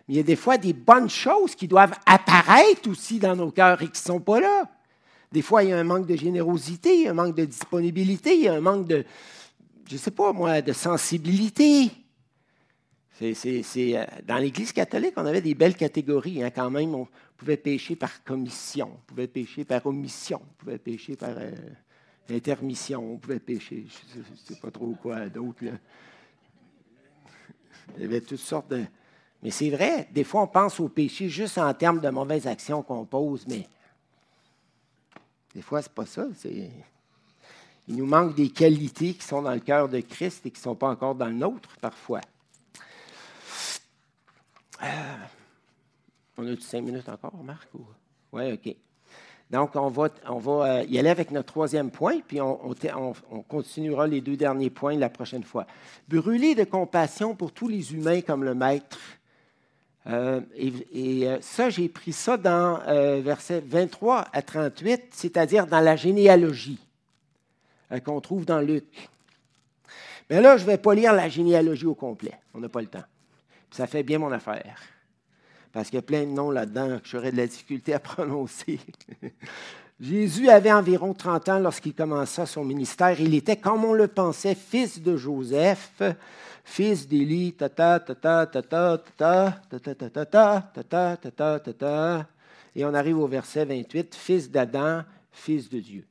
mais 0.07 0.13
il 0.13 0.17
y 0.17 0.19
a 0.19 0.23
des 0.23 0.35
fois 0.35 0.57
des 0.57 0.73
bonnes 0.73 1.09
choses 1.09 1.55
qui 1.55 1.67
doivent 1.67 1.95
apparaître 2.05 2.89
aussi 2.89 3.19
dans 3.19 3.35
nos 3.35 3.51
cœurs 3.51 3.81
et 3.81 3.85
qui 3.85 3.91
ne 3.91 4.13
sont 4.13 4.19
pas 4.19 4.39
là. 4.39 4.69
Des 5.31 5.41
fois, 5.41 5.63
il 5.63 5.69
y 5.69 5.73
a 5.73 5.77
un 5.77 5.83
manque 5.83 6.05
de 6.05 6.15
générosité, 6.15 7.09
un 7.09 7.13
manque 7.13 7.35
de 7.35 7.45
disponibilité, 7.45 8.35
il 8.35 8.43
y 8.43 8.47
a 8.47 8.53
un 8.53 8.61
manque 8.61 8.87
de, 8.87 9.03
je 9.87 9.93
ne 9.93 9.99
sais 9.99 10.11
pas 10.11 10.31
moi, 10.31 10.61
de 10.61 10.73
sensibilité. 10.73 11.91
C'est, 13.19 13.63
euh, 13.97 14.05
dans 14.25 14.37
l'Église 14.37 14.71
catholique, 14.71 15.13
on 15.17 15.25
avait 15.25 15.41
des 15.41 15.55
belles 15.55 15.75
catégories 15.75 16.43
hein, 16.43 16.51
quand 16.51 16.69
même. 16.69 16.93
On 16.93 17.07
pouvait 17.35 17.57
pécher 17.57 17.95
par 17.95 18.23
commission, 18.23 18.91
on 18.93 19.05
pouvait 19.07 19.27
pécher 19.27 19.65
par 19.65 19.85
omission, 19.85 20.41
on 20.43 20.53
pouvait 20.63 20.77
pécher 20.77 21.15
par 21.15 21.31
euh, 21.37 21.51
intermission, 22.29 23.13
on 23.13 23.17
pouvait 23.17 23.39
pécher, 23.39 23.85
je 24.13 24.19
ne 24.19 24.35
sais 24.35 24.55
pas 24.61 24.69
trop 24.69 24.95
quoi 25.01 25.27
d'autre. 25.29 25.63
Il 27.95 28.01
y 28.01 28.05
avait 28.05 28.21
toutes 28.21 28.37
sortes 28.37 28.69
de... 28.69 28.83
Mais 29.41 29.51
c'est 29.51 29.69
vrai, 29.69 30.07
des 30.11 30.23
fois 30.23 30.41
on 30.41 30.47
pense 30.47 30.79
au 30.79 30.89
péché 30.89 31.29
juste 31.29 31.57
en 31.57 31.73
termes 31.73 31.99
de 31.99 32.09
mauvaises 32.09 32.47
actions 32.47 32.83
qu'on 32.83 33.05
pose, 33.05 33.45
mais 33.47 33.67
des 35.57 35.63
fois, 35.63 35.81
ce 35.81 35.87
n'est 35.87 35.93
pas 35.95 36.05
ça. 36.05 36.27
Il 37.87 37.95
nous 37.95 38.05
manque 38.05 38.35
des 38.35 38.49
qualités 38.49 39.15
qui 39.15 39.25
sont 39.25 39.41
dans 39.41 39.53
le 39.55 39.59
cœur 39.59 39.89
de 39.89 40.01
Christ 40.01 40.45
et 40.45 40.51
qui 40.51 40.59
ne 40.59 40.63
sont 40.63 40.75
pas 40.75 40.89
encore 40.89 41.15
dans 41.15 41.25
le 41.25 41.33
nôtre 41.33 41.75
parfois. 41.81 42.21
Euh, 44.83 44.85
on 46.37 46.47
a 46.47 46.55
cinq 46.59 46.83
minutes 46.83 47.09
encore, 47.09 47.35
Marc? 47.43 47.67
Oui, 48.31 48.53
OK. 48.53 48.75
Donc, 49.49 49.75
on 49.75 49.87
va, 49.89 50.09
on 50.27 50.39
va 50.39 50.51
euh, 50.51 50.83
y 50.83 50.99
aller 50.99 51.09
avec 51.09 51.31
notre 51.31 51.53
troisième 51.53 51.89
point, 51.89 52.19
puis 52.19 52.41
on, 52.41 52.59
on, 53.31 53.41
continuera 53.43 54.05
les 54.05 54.19
deux 54.19 54.35
derniers 54.35 54.69
points 54.69 54.95
la 54.97 55.09
prochaine 55.09 55.43
fois. 55.43 55.65
Brûler 56.09 56.53
de 56.53 56.65
compassion 56.65 57.33
pour 57.33 57.53
tous 57.53 57.69
les 57.69 57.93
humains 57.93 58.21
comme 58.21 58.43
le 58.43 58.53
Maître 58.53 58.97
euh, 60.09 60.41
et, 60.55 61.27
ça, 61.41 61.69
j'ai 61.69 61.89
pris 61.89 62.13
ça 62.13 62.37
dans 62.37 62.79
euh, 62.87 63.19
versets 63.21 63.61
23 63.65 64.27
à 64.31 64.41
38, 64.41 65.07
c'est-à-dire 65.11 65.67
dans 65.67 65.81
la 65.81 65.95
généalogie 65.95 66.79
qu'on 68.03 68.19
trouve 68.19 68.45
dans 68.45 68.59
Luc. 68.59 69.09
Mais 70.29 70.41
là, 70.41 70.57
je 70.57 70.63
ne 70.63 70.67
vais 70.67 70.77
pas 70.77 70.93
lire 70.93 71.13
la 71.13 71.29
généalogie 71.29 71.85
au 71.85 71.95
complet. 71.95 72.33
On 72.53 72.59
n'a 72.59 72.67
pas 72.67 72.81
le 72.81 72.87
temps. 72.87 73.03
Ça 73.71 73.87
fait 73.87 74.03
bien 74.03 74.19
mon 74.19 74.31
affaire. 74.31 74.79
Parce 75.71 75.89
qu'il 75.89 75.97
y 75.97 75.99
a 75.99 76.03
plein 76.03 76.23
de 76.23 76.31
noms 76.31 76.51
là-dedans 76.51 76.99
que 76.99 77.07
j'aurais 77.07 77.31
de 77.31 77.37
la 77.37 77.47
difficulté 77.47 77.93
à 77.93 77.99
prononcer. 77.99 78.79
Jésus 79.99 80.49
avait 80.49 80.71
environ 80.71 81.13
30 81.13 81.49
ans 81.49 81.59
lorsqu'il 81.59 81.93
commença 81.93 82.45
son 82.45 82.63
ministère. 82.63 83.19
Il 83.19 83.33
était, 83.33 83.57
comme 83.57 83.83
on 83.83 83.93
le 83.93 84.07
pensait, 84.07 84.53
fils 84.53 85.01
de 85.01 85.17
Joseph, 85.17 86.01
fils 86.63 87.07
d'Élie, 87.07 87.53
tata, 87.53 87.99
tata, 87.99 88.45
tata, 88.45 88.97
tata, 88.97 89.61
tata, 89.69 89.95
tata, 89.95 90.71
tata, 90.73 91.17
tata, 91.17 91.59
tata, 91.59 92.27
Et 92.75 92.85
on 92.85 92.93
arrive 92.93 93.17
au 93.17 93.27
verset 93.27 93.65
28, 93.65 94.13
fils 94.13 94.51
d'Adam, 94.51 95.03
fils 95.31 95.67
de 95.67 95.79
Dieu. 95.79 96.05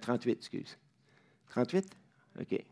38, 0.00 0.32
excuse. 0.32 0.76
38? 1.50 1.86
OK. 2.40 2.64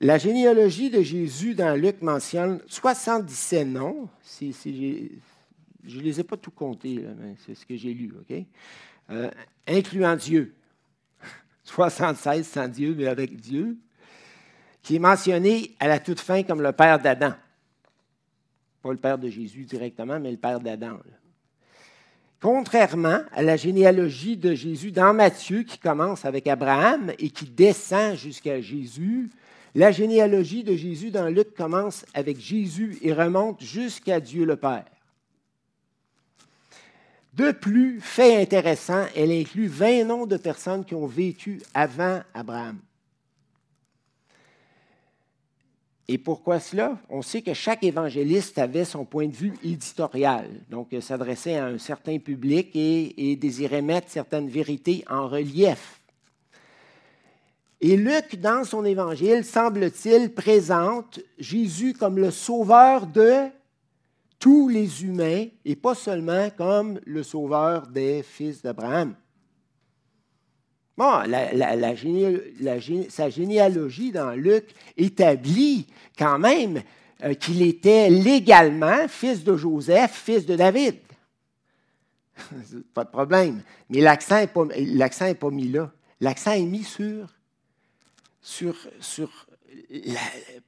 La 0.00 0.16
généalogie 0.16 0.88
de 0.88 1.02
Jésus 1.02 1.54
dans 1.54 1.78
Luc 1.78 2.00
mentionne 2.00 2.60
77 2.66 3.68
noms. 3.68 4.08
je 4.40 5.98
ne 5.98 6.02
les 6.02 6.20
ai 6.20 6.24
pas 6.24 6.38
tout 6.38 6.50
comptés, 6.50 7.04
mais 7.18 7.36
c'est 7.44 7.54
ce 7.54 7.66
que 7.66 7.76
j'ai 7.76 7.92
lu, 7.92 8.12
OK? 8.18 8.44
incluant 9.66 10.16
Dieu. 10.16 10.54
76 11.64 12.46
sans 12.46 12.68
Dieu, 12.68 12.94
mais 12.96 13.06
avec 13.06 13.36
Dieu 13.36 13.76
qui 14.82 14.96
est 14.96 15.00
mentionné 15.00 15.74
à 15.78 15.88
la 15.88 15.98
toute 15.98 16.20
fin 16.20 16.42
comme 16.42 16.62
le 16.62 16.72
père 16.72 16.98
d'Adam. 16.98 17.34
Pas 18.82 18.92
le 18.92 18.96
père 18.96 19.18
de 19.18 19.28
Jésus 19.28 19.64
directement, 19.64 20.18
mais 20.18 20.30
le 20.30 20.36
père 20.38 20.60
d'Adam. 20.60 20.98
Contrairement 22.40 23.20
à 23.32 23.42
la 23.42 23.56
généalogie 23.56 24.38
de 24.38 24.54
Jésus 24.54 24.92
dans 24.92 25.12
Matthieu, 25.12 25.62
qui 25.62 25.78
commence 25.78 26.24
avec 26.24 26.46
Abraham 26.46 27.12
et 27.18 27.28
qui 27.28 27.44
descend 27.44 28.16
jusqu'à 28.16 28.62
Jésus, 28.62 29.28
la 29.74 29.92
généalogie 29.92 30.64
de 30.64 30.74
Jésus 30.74 31.10
dans 31.10 31.28
Luc 31.28 31.54
commence 31.54 32.04
avec 32.14 32.40
Jésus 32.40 32.98
et 33.02 33.12
remonte 33.12 33.62
jusqu'à 33.62 34.20
Dieu 34.20 34.44
le 34.44 34.56
Père. 34.56 34.86
De 37.32 37.52
plus, 37.52 38.00
fait 38.00 38.42
intéressant, 38.42 39.06
elle 39.14 39.30
inclut 39.30 39.68
20 39.68 40.04
noms 40.04 40.26
de 40.26 40.36
personnes 40.36 40.84
qui 40.84 40.94
ont 40.94 41.06
vécu 41.06 41.62
avant 41.74 42.22
Abraham. 42.34 42.78
Et 46.08 46.18
pourquoi 46.18 46.58
cela? 46.58 46.98
On 47.08 47.22
sait 47.22 47.40
que 47.40 47.54
chaque 47.54 47.84
évangéliste 47.84 48.58
avait 48.58 48.84
son 48.84 49.04
point 49.04 49.28
de 49.28 49.36
vue 49.36 49.54
éditorial, 49.62 50.50
donc 50.68 50.88
s'adressait 51.00 51.56
à 51.56 51.66
un 51.66 51.78
certain 51.78 52.18
public 52.18 52.70
et, 52.74 53.36
désirait 53.36 53.80
mettre 53.80 54.10
certaines 54.10 54.48
vérités 54.48 55.04
en 55.08 55.28
relief. 55.28 55.99
Et 57.80 57.96
Luc, 57.96 58.36
dans 58.38 58.64
son 58.64 58.84
évangile, 58.84 59.44
semble-t-il, 59.44 60.34
présente 60.34 61.20
Jésus 61.38 61.94
comme 61.94 62.18
le 62.18 62.30
sauveur 62.30 63.06
de 63.06 63.46
tous 64.38 64.68
les 64.68 65.04
humains 65.04 65.46
et 65.64 65.76
pas 65.76 65.94
seulement 65.94 66.50
comme 66.50 67.00
le 67.04 67.22
sauveur 67.22 67.86
des 67.86 68.22
fils 68.22 68.60
d'Abraham. 68.62 69.14
Bon, 70.96 71.22
sa 73.08 73.30
généalogie 73.30 74.12
dans 74.12 74.32
Luc 74.32 74.74
établit 74.98 75.86
quand 76.18 76.38
même 76.38 76.82
euh, 77.22 77.32
qu'il 77.32 77.62
était 77.62 78.10
légalement 78.10 79.08
fils 79.08 79.42
de 79.42 79.56
Joseph, 79.56 80.12
fils 80.12 80.44
de 80.44 80.56
David. 80.56 80.96
pas 82.94 83.04
de 83.04 83.10
problème. 83.10 83.62
Mais 83.88 84.00
l'accent 84.00 84.36
n'est 84.40 84.46
pas, 84.46 84.66
pas 85.34 85.50
mis 85.50 85.68
là. 85.68 85.90
L'accent 86.20 86.52
est 86.52 86.66
mis 86.66 86.84
sur, 86.84 87.28
sur, 88.40 88.76
sur 89.00 89.46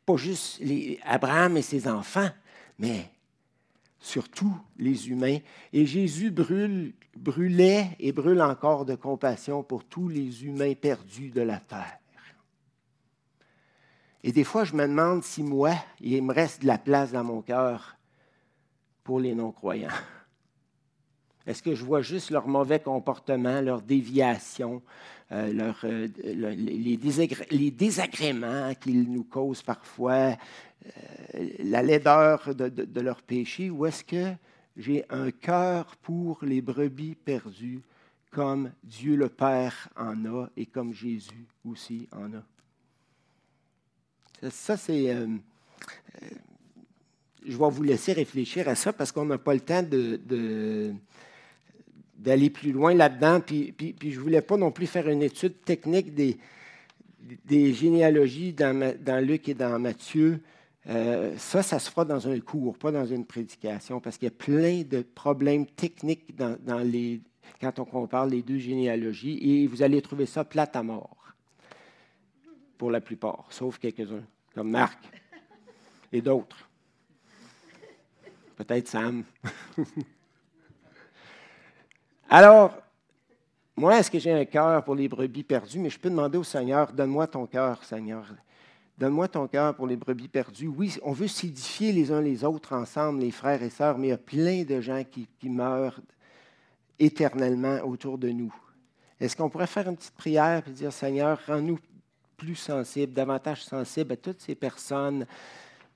pas 0.05 0.17
juste 0.17 0.63
Abraham 1.05 1.57
et 1.57 1.63
ses 1.63 1.89
enfants, 1.89 2.31
mais 2.79 3.11
sur 3.99 4.29
tous 4.29 4.57
les 4.77 5.09
humains. 5.09 5.39
Et 5.73 5.87
Jésus 5.87 6.31
brûle, 6.31 6.93
brûlait 7.17 7.91
et 7.99 8.13
brûle 8.13 8.43
encore 8.43 8.85
de 8.85 8.95
compassion 8.95 9.63
pour 9.63 9.85
tous 9.85 10.09
les 10.09 10.45
humains 10.45 10.75
perdus 10.75 11.31
de 11.31 11.41
la 11.41 11.59
terre. 11.59 11.99
Et 14.25 14.33
des 14.33 14.45
fois, 14.45 14.65
je 14.65 14.75
me 14.75 14.87
demande 14.87 15.25
si 15.25 15.43
moi, 15.43 15.75
il 16.01 16.23
me 16.23 16.33
reste 16.33 16.63
de 16.63 16.67
la 16.67 16.79
place 16.79 17.11
dans 17.11 17.25
mon 17.25 17.43
cœur 17.43 17.97
pour 19.03 19.19
les 19.19 19.35
non-croyants. 19.35 19.89
Est-ce 21.47 21.63
que 21.63 21.75
je 21.75 21.85
vois 21.85 22.03
juste 22.03 22.31
leur 22.31 22.47
mauvais 22.47 22.81
comportement, 22.81 23.61
leur 23.61 23.83
déviation, 23.83 24.83
euh, 25.33 25.73
euh, 25.85 26.09
les, 26.19 27.71
désagréments 27.71 28.75
qu'ils 28.75 29.11
nous 29.11 29.25
causent 29.25 29.63
parfois, 29.63 30.37
euh, 30.85 31.49
la 31.61 31.83
laideur 31.83 32.55
de, 32.55 33.01
leur 33.01 33.23
péché, 33.23 33.71
ou 33.71 33.87
est-ce 33.87 34.05
que 34.05 34.33
j'ai 34.77 35.05
un 35.09 35.31
cœur 35.31 35.97
pour 35.97 36.45
les 36.45 36.61
brebis 36.61 37.15
perdues 37.15 37.81
comme 38.31 38.73
Dieu 38.85 39.17
le 39.17 39.29
Père 39.29 39.89
en 39.97 40.25
a 40.27 40.49
et 40.57 40.67
comme 40.67 40.93
Jésus 40.93 41.47
aussi 41.65 42.09
en 42.13 42.35
a? 42.35 44.51
Ça, 44.51 44.77
c'est... 44.77 45.17
Je 47.45 47.57
vais 47.57 47.71
vous 47.71 47.83
laisser 47.83 48.13
réfléchir 48.13 48.69
à 48.69 48.75
ça 48.75 48.93
parce 48.93 49.11
qu'on 49.11 49.25
n'a 49.25 49.39
pas 49.39 49.55
le 49.55 49.61
temps 49.61 49.83
de, 49.83 50.93
d'aller 52.23 52.51
plus 52.51 52.73
loin 52.73 52.95
là-dedans. 52.95 53.41
Puis, 53.41 53.73
puis, 53.73 53.93
puis 53.93 54.13
je 54.13 54.19
ne 54.19 54.23
voulais 54.23 54.43
pas 54.43 54.57
non 54.57 54.71
plus 54.71 54.87
faire 54.87 55.09
une 55.09 55.23
étude 55.23 55.63
technique 55.65 56.15
des, 56.15 56.39
des 57.45 57.75
généalogies 57.75 58.53
dans, 58.53 58.95
dans 59.01 59.25
Luc 59.25 59.49
et 59.49 59.55
dans 59.55 59.79
Matthieu. 59.79 60.41
Euh, 60.89 61.37
ça, 61.37 61.63
ça 61.63 61.79
se 61.79 61.91
fera 61.91 62.05
dans 62.05 62.29
un 62.29 62.39
cours, 62.41 62.77
pas 62.77 62.91
dans 62.91 63.07
une 63.07 63.25
prédication, 63.25 64.01
parce 64.01 64.19
qu'il 64.19 64.27
y 64.27 64.33
a 64.33 64.35
plein 64.35 64.83
de 64.83 65.03
problèmes 65.03 65.67
techniques 65.67 66.35
dans, 66.37 66.79
les, 66.79 67.21
quand 67.61 67.79
on 67.79 67.85
compare 67.85 68.27
les 68.27 68.43
deux 68.43 68.59
généalogies, 68.59 69.39
et 69.41 69.67
vous 69.67 69.83
allez 69.83 70.03
trouver 70.03 70.27
ça 70.27 70.45
plate 70.45 70.75
à 70.75 70.83
mort, 70.83 71.17
pour 72.79 72.91
la 72.91 73.01
plupart, 73.01 73.47
sauf 73.51 73.79
quelques-uns, 73.79 74.25
comme 74.55 74.71
Marc 74.71 74.99
et 76.13 76.21
d'autres. 76.21 76.69
Peut-être 78.57 78.89
Sam. 78.89 79.23
Alors, 82.35 82.73
moi, 83.77 83.99
est-ce 83.99 84.11
que 84.11 84.19
j'ai 84.19 84.33
un 84.33 84.47
cœur 84.47 84.83
pour 84.85 84.95
les 84.95 85.07
brebis 85.07 85.43
perdues? 85.43 85.79
Mais 85.79 85.91
je 85.91 85.99
peux 85.99 86.09
demander 86.09 86.39
au 86.39 86.45
Seigneur, 86.45 86.91
donne-moi 86.91 87.27
ton 87.27 87.45
cœur, 87.45 87.85
Seigneur. 87.85 88.25
Donne-moi 88.97 89.29
ton 89.29 89.47
cœur 89.47 89.75
pour 89.75 89.87
les 89.87 89.97
brebis 89.97 90.29
perdues. 90.29 90.69
Oui, 90.69 90.97
on 91.03 91.13
veut 91.13 91.29
s'édifier 91.29 91.93
les 91.93 92.11
uns 92.11 92.23
les 92.23 92.43
autres 92.43 92.75
ensemble, 92.75 93.21
les 93.21 93.33
frères 93.33 93.63
et 93.63 93.69
sœurs, 93.69 93.99
mais 93.99 94.07
il 94.07 94.11
y 94.13 94.15
a 94.15 94.17
plein 94.17 94.63
de 94.63 94.81
gens 94.81 95.03
qui, 95.05 95.29
meurent 95.51 96.01
éternellement 96.99 97.81
autour 97.85 98.17
de 98.17 98.31
nous. 98.31 98.55
Est-ce 99.21 99.37
qu'on 99.37 99.51
pourrait 99.51 99.67
faire 99.67 99.91
une 99.91 99.97
petite 99.99 100.15
prière 100.15 100.63
et 100.67 100.71
dire, 100.71 100.91
Seigneur, 100.91 101.39
rends-nous 101.47 101.81
plus 102.39 102.57
sensibles, 102.57 103.13
davantage 103.13 103.63
sensibles 103.63 104.15
à 104.15 104.17
toutes 104.17 104.41
ces 104.41 104.55
personnes? 104.55 105.27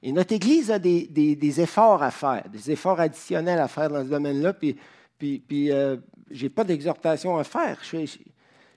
Et 0.03 0.12
notre 0.12 0.34
Église 0.34 0.70
a 0.70 0.78
des, 0.78 1.61
efforts 1.62 2.03
à 2.03 2.11
faire, 2.11 2.47
des 2.51 2.72
efforts 2.72 3.01
additionnels 3.01 3.59
à 3.59 3.68
faire 3.68 3.89
dans 3.89 4.05
ce 4.05 4.11
domaine-là. 4.11 4.53
Puis, 4.53 4.76
puis, 5.19 5.39
puis 5.39 5.71
euh, 5.71 5.97
pas 6.55 6.64
d'exhortation 6.64 7.37
à 7.37 7.45
faire. 7.45 7.81
Je, 7.83 8.07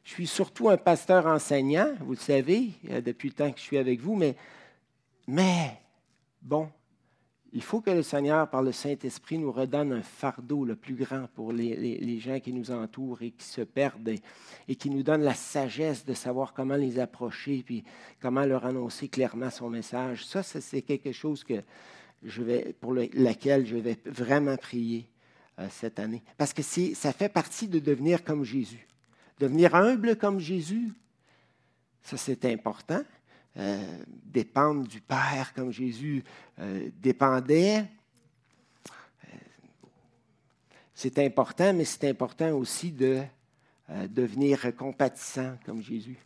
suis 0.04 0.28
surtout 0.28 0.70
un 0.70 0.78
pasteur 0.78 1.28
enseignant, 1.28 1.94
vous 2.00 2.14
le 2.14 2.18
savez, 2.18 2.72
euh, 2.90 3.02
depuis 3.02 3.30
le 3.30 3.36
temps 3.36 3.52
que 3.52 3.60
je 3.60 3.64
suis 3.64 3.78
avec 3.78 4.00
vous, 4.00 4.16
mais, 4.16 4.36
mais 5.28 5.80
bon, 6.42 6.70
il 7.52 7.64
faut 7.64 7.82
que 7.82 7.90
le 7.90 8.04
Seigneur, 8.04 8.50
par 8.50 8.62
le 8.62 8.72
Saint-Esprit, 8.72 9.38
nous 9.38 9.52
redonne 9.52 9.92
un 9.92 10.02
fardeau 10.02 10.66
le 10.66 10.76
plus 10.76 10.96
grand 10.96 11.28
pour 11.34 11.52
les, 11.52 12.20
gens 12.20 12.40
qui 12.40 12.54
nous 12.54 12.72
entourent 12.72 13.22
et 13.22 13.32
qui 13.32 13.46
se 13.46 13.62
perdent 13.62 14.16
et, 14.68 14.76
qui 14.76 14.90
nous 14.90 15.04
donne 15.04 15.22
la 15.22 15.34
sagesse 15.34 16.06
de 16.06 16.14
savoir 16.14 16.54
comment 16.54 16.76
les 16.76 17.00
approcher 17.00 17.64
puis 17.66 17.84
comment 18.22 18.46
leur 18.46 18.66
annoncer 18.66 19.08
clairement 19.08 19.50
son 19.50 19.70
message. 19.70 20.26
Ça, 20.26 20.44
c'est 20.44 20.82
quelque 20.82 21.12
chose 21.12 21.44
que 21.44 21.62
je 22.24 22.44
vais, 22.44 22.76
pour 22.80 22.94
laquelle 22.94 23.66
je 23.66 23.78
vais 23.78 23.98
vraiment 24.06 24.58
prier 24.58 25.10
cette 25.70 26.00
année. 26.00 26.22
Parce 26.38 26.54
que 26.54 26.62
ça 26.62 27.12
fait 27.12 27.30
partie 27.30 27.68
de 27.68 27.80
devenir 27.80 28.24
comme 28.24 28.44
Jésus. 28.44 28.88
Devenir 29.40 29.76
humble 29.76 30.16
comme 30.16 30.40
Jésus, 30.40 30.92
ça 32.04 32.18
c'est 32.18 32.46
important. 32.46 33.02
Euh, 33.58 34.04
dépendre 34.08 34.88
du 34.88 35.02
Père 35.02 35.54
comme 35.56 35.72
Jésus 35.72 36.24
euh, 36.60 36.90
dépendait. 37.02 37.80
Euh, 37.80 39.38
c'est 40.94 41.18
important, 41.20 41.74
mais 41.74 41.84
c'est 41.84 42.08
important 42.10 42.52
aussi 42.52 42.92
de 42.92 43.24
devenir 44.10 44.76
compatissant 44.76 45.58
comme 45.66 45.82
Jésus. 45.82 46.18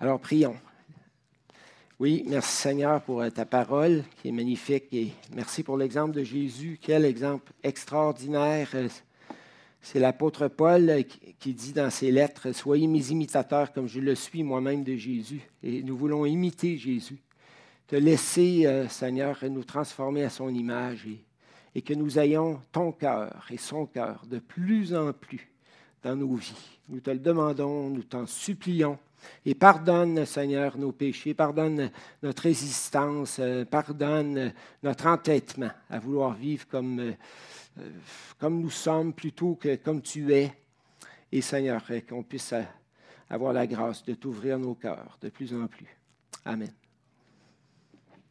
Alors 0.00 0.20
prions. 0.20 0.56
Oui, 2.00 2.24
merci 2.28 2.56
Seigneur 2.62 3.02
pour 3.02 3.24
ta 3.32 3.44
parole 3.44 4.04
qui 4.22 4.28
est 4.28 4.32
magnifique 4.32 4.84
et 4.92 5.10
merci 5.34 5.64
pour 5.64 5.76
l'exemple 5.76 6.12
de 6.12 6.22
Jésus. 6.22 6.78
Quel 6.80 7.04
exemple 7.04 7.52
extraordinaire 7.64 8.68
c'est 9.82 9.98
l'apôtre 9.98 10.46
Paul 10.46 11.02
qui 11.40 11.54
dit 11.54 11.72
dans 11.72 11.90
ses 11.90 12.12
lettres, 12.12 12.52
Soyez 12.52 12.86
mes 12.86 13.10
imitateurs 13.10 13.72
comme 13.72 13.88
je 13.88 13.98
le 13.98 14.14
suis 14.14 14.44
moi-même 14.44 14.84
de 14.84 14.94
Jésus. 14.94 15.40
Et 15.64 15.82
nous 15.82 15.96
voulons 15.96 16.24
imiter 16.24 16.76
Jésus, 16.76 17.18
te 17.88 17.96
laisser, 17.96 18.66
euh, 18.66 18.86
Seigneur, 18.86 19.36
nous 19.50 19.64
transformer 19.64 20.22
à 20.22 20.30
son 20.30 20.50
image 20.50 21.08
et 21.74 21.82
que 21.82 21.94
nous 21.94 22.16
ayons 22.20 22.60
ton 22.70 22.92
cœur 22.92 23.44
et 23.50 23.56
son 23.56 23.86
cœur 23.86 24.22
de 24.30 24.38
plus 24.38 24.94
en 24.94 25.12
plus 25.12 25.48
dans 26.04 26.14
nos 26.14 26.36
vies. 26.36 26.78
Nous 26.88 27.00
te 27.00 27.10
le 27.10 27.18
demandons, 27.18 27.90
nous 27.90 28.04
t'en 28.04 28.26
supplions. 28.26 28.98
Et 29.44 29.54
pardonne, 29.54 30.24
Seigneur, 30.24 30.76
nos 30.78 30.92
péchés, 30.92 31.34
pardonne 31.34 31.90
notre 32.22 32.42
résistance, 32.42 33.38
euh, 33.40 33.64
pardonne 33.64 34.52
notre 34.82 35.06
entêtement 35.06 35.70
à 35.90 35.98
vouloir 35.98 36.34
vivre 36.34 36.66
comme 36.68 37.00
euh, 37.00 37.12
euh, 37.80 37.90
comme 38.38 38.60
nous 38.60 38.70
sommes 38.70 39.12
plutôt 39.12 39.54
que 39.54 39.76
comme 39.76 40.02
tu 40.02 40.32
es. 40.32 40.52
Et 41.30 41.40
Seigneur, 41.42 41.82
qu'on 42.08 42.22
puisse 42.22 42.54
avoir 43.28 43.52
la 43.52 43.66
grâce 43.66 44.04
de 44.04 44.14
t'ouvrir 44.14 44.58
nos 44.58 44.74
cœurs 44.74 45.18
de 45.20 45.28
plus 45.28 45.52
en 45.52 45.66
plus. 45.66 45.86
Amen. 46.44 46.70